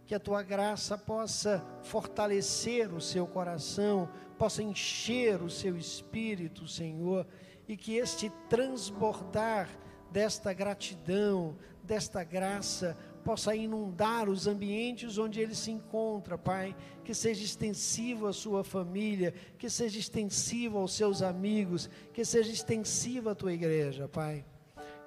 Que 0.05 0.15
a 0.15 0.19
tua 0.19 0.43
graça 0.43 0.97
possa 0.97 1.65
fortalecer 1.83 2.93
o 2.93 3.01
seu 3.01 3.25
coração, 3.25 4.09
possa 4.37 4.61
encher 4.61 5.41
o 5.41 5.49
seu 5.49 5.77
espírito, 5.77 6.67
Senhor, 6.67 7.25
e 7.67 7.75
que 7.75 7.95
este 7.95 8.29
transbordar 8.47 9.67
desta 10.11 10.53
gratidão, 10.53 11.57
desta 11.83 12.23
graça, 12.23 12.95
possa 13.23 13.55
inundar 13.55 14.29
os 14.29 14.45
ambientes 14.45 15.17
onde 15.17 15.41
ele 15.41 15.55
se 15.55 15.71
encontra, 15.71 16.37
Pai. 16.37 16.75
Que 17.03 17.13
seja 17.13 17.43
extensivo 17.43 18.27
à 18.27 18.33
sua 18.33 18.63
família, 18.63 19.33
que 19.57 19.69
seja 19.69 19.99
extensivo 19.99 20.77
aos 20.77 20.93
seus 20.93 21.23
amigos, 21.23 21.89
que 22.13 22.23
seja 22.23 22.51
extensivo 22.51 23.29
à 23.29 23.35
tua 23.35 23.51
igreja, 23.51 24.07
Pai. 24.07 24.45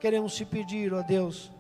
Queremos 0.01 0.35
te 0.35 0.45
pedir, 0.45 0.93
ó 0.93 1.03
Deus, 1.03 1.53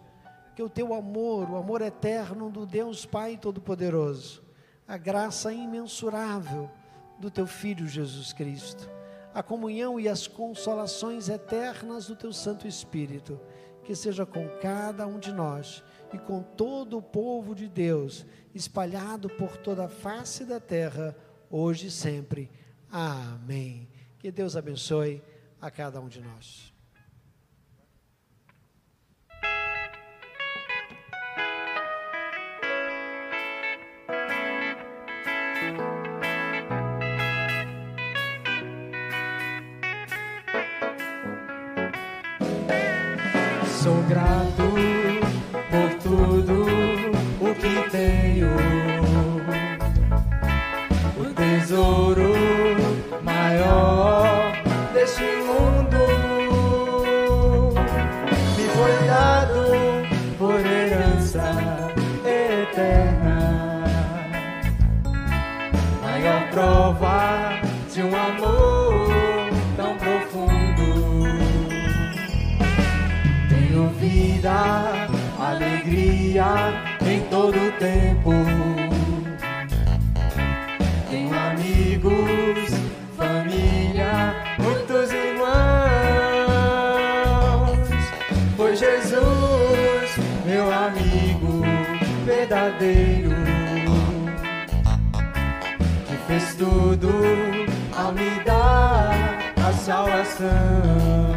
que 0.58 0.62
o 0.64 0.68
teu 0.68 0.92
amor, 0.92 1.48
o 1.48 1.56
amor 1.56 1.82
eterno 1.82 2.50
do 2.50 2.66
Deus 2.66 3.06
Pai 3.06 3.36
Todo-Poderoso, 3.36 4.42
a 4.88 4.96
graça 4.96 5.52
imensurável 5.52 6.68
do 7.16 7.30
teu 7.30 7.46
Filho 7.46 7.86
Jesus 7.86 8.32
Cristo, 8.32 8.90
a 9.32 9.40
comunhão 9.40 10.00
e 10.00 10.08
as 10.08 10.26
consolações 10.26 11.28
eternas 11.28 12.08
do 12.08 12.16
teu 12.16 12.32
Santo 12.32 12.66
Espírito, 12.66 13.40
que 13.84 13.94
seja 13.94 14.26
com 14.26 14.48
cada 14.60 15.06
um 15.06 15.20
de 15.20 15.30
nós 15.32 15.80
e 16.12 16.18
com 16.18 16.42
todo 16.42 16.98
o 16.98 17.02
povo 17.02 17.54
de 17.54 17.68
Deus, 17.68 18.26
espalhado 18.52 19.30
por 19.30 19.56
toda 19.58 19.84
a 19.84 19.88
face 19.88 20.44
da 20.44 20.58
terra, 20.58 21.16
hoje 21.48 21.86
e 21.86 21.90
sempre. 21.92 22.50
Amém. 22.90 23.88
Que 24.18 24.32
Deus 24.32 24.56
abençoe 24.56 25.22
a 25.60 25.70
cada 25.70 26.00
um 26.00 26.08
de 26.08 26.20
nós. 26.20 26.76
Vida, 74.48 75.08
alegria 75.38 76.46
em 77.06 77.20
todo 77.28 77.72
tempo. 77.78 78.32
Tenho 81.10 81.34
amigos, 81.34 82.70
família, 83.16 84.34
muitos 84.58 85.12
irmãos. 85.12 85.48
Pois 88.56 88.78
Jesus, 88.78 90.16
meu 90.44 90.72
amigo 90.72 91.62
verdadeiro, 92.24 93.30
que 96.06 96.16
fez 96.26 96.54
tudo 96.54 97.10
ao 97.96 98.12
me 98.12 98.42
dar 98.44 99.38
a 99.56 99.72
salvação. 99.72 101.27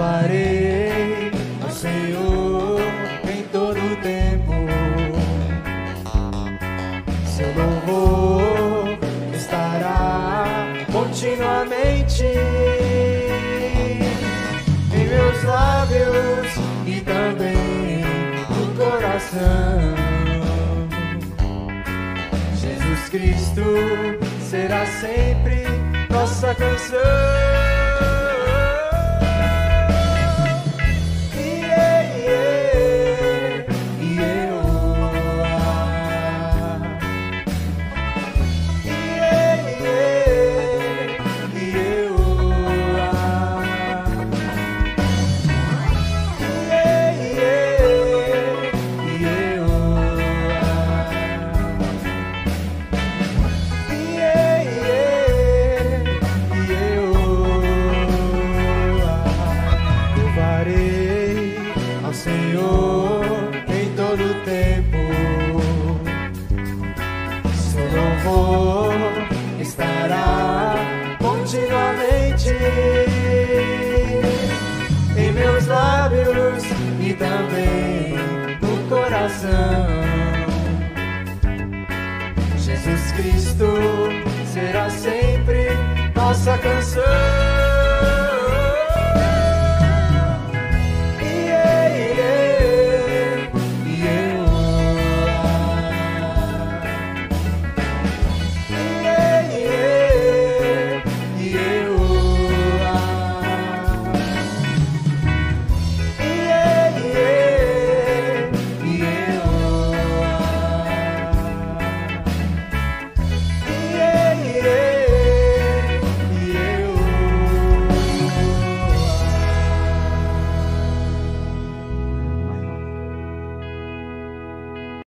Louvarei 0.00 1.30
ao 1.62 1.70
Senhor 1.70 2.80
em 3.30 3.42
todo 3.52 3.76
o 3.76 3.96
tempo. 3.96 4.54
Seu 7.26 7.48
louvor 7.54 8.98
estará 9.34 10.46
continuamente 10.90 12.24
em 14.94 15.06
meus 15.06 15.44
lábios 15.44 16.48
e 16.86 17.00
também 17.02 18.02
no 18.48 18.74
coração. 18.82 19.96
Jesus 22.56 23.08
Cristo 23.10 23.62
será 24.48 24.86
sempre 24.86 25.64
nossa 26.08 26.54
canção. 26.54 27.69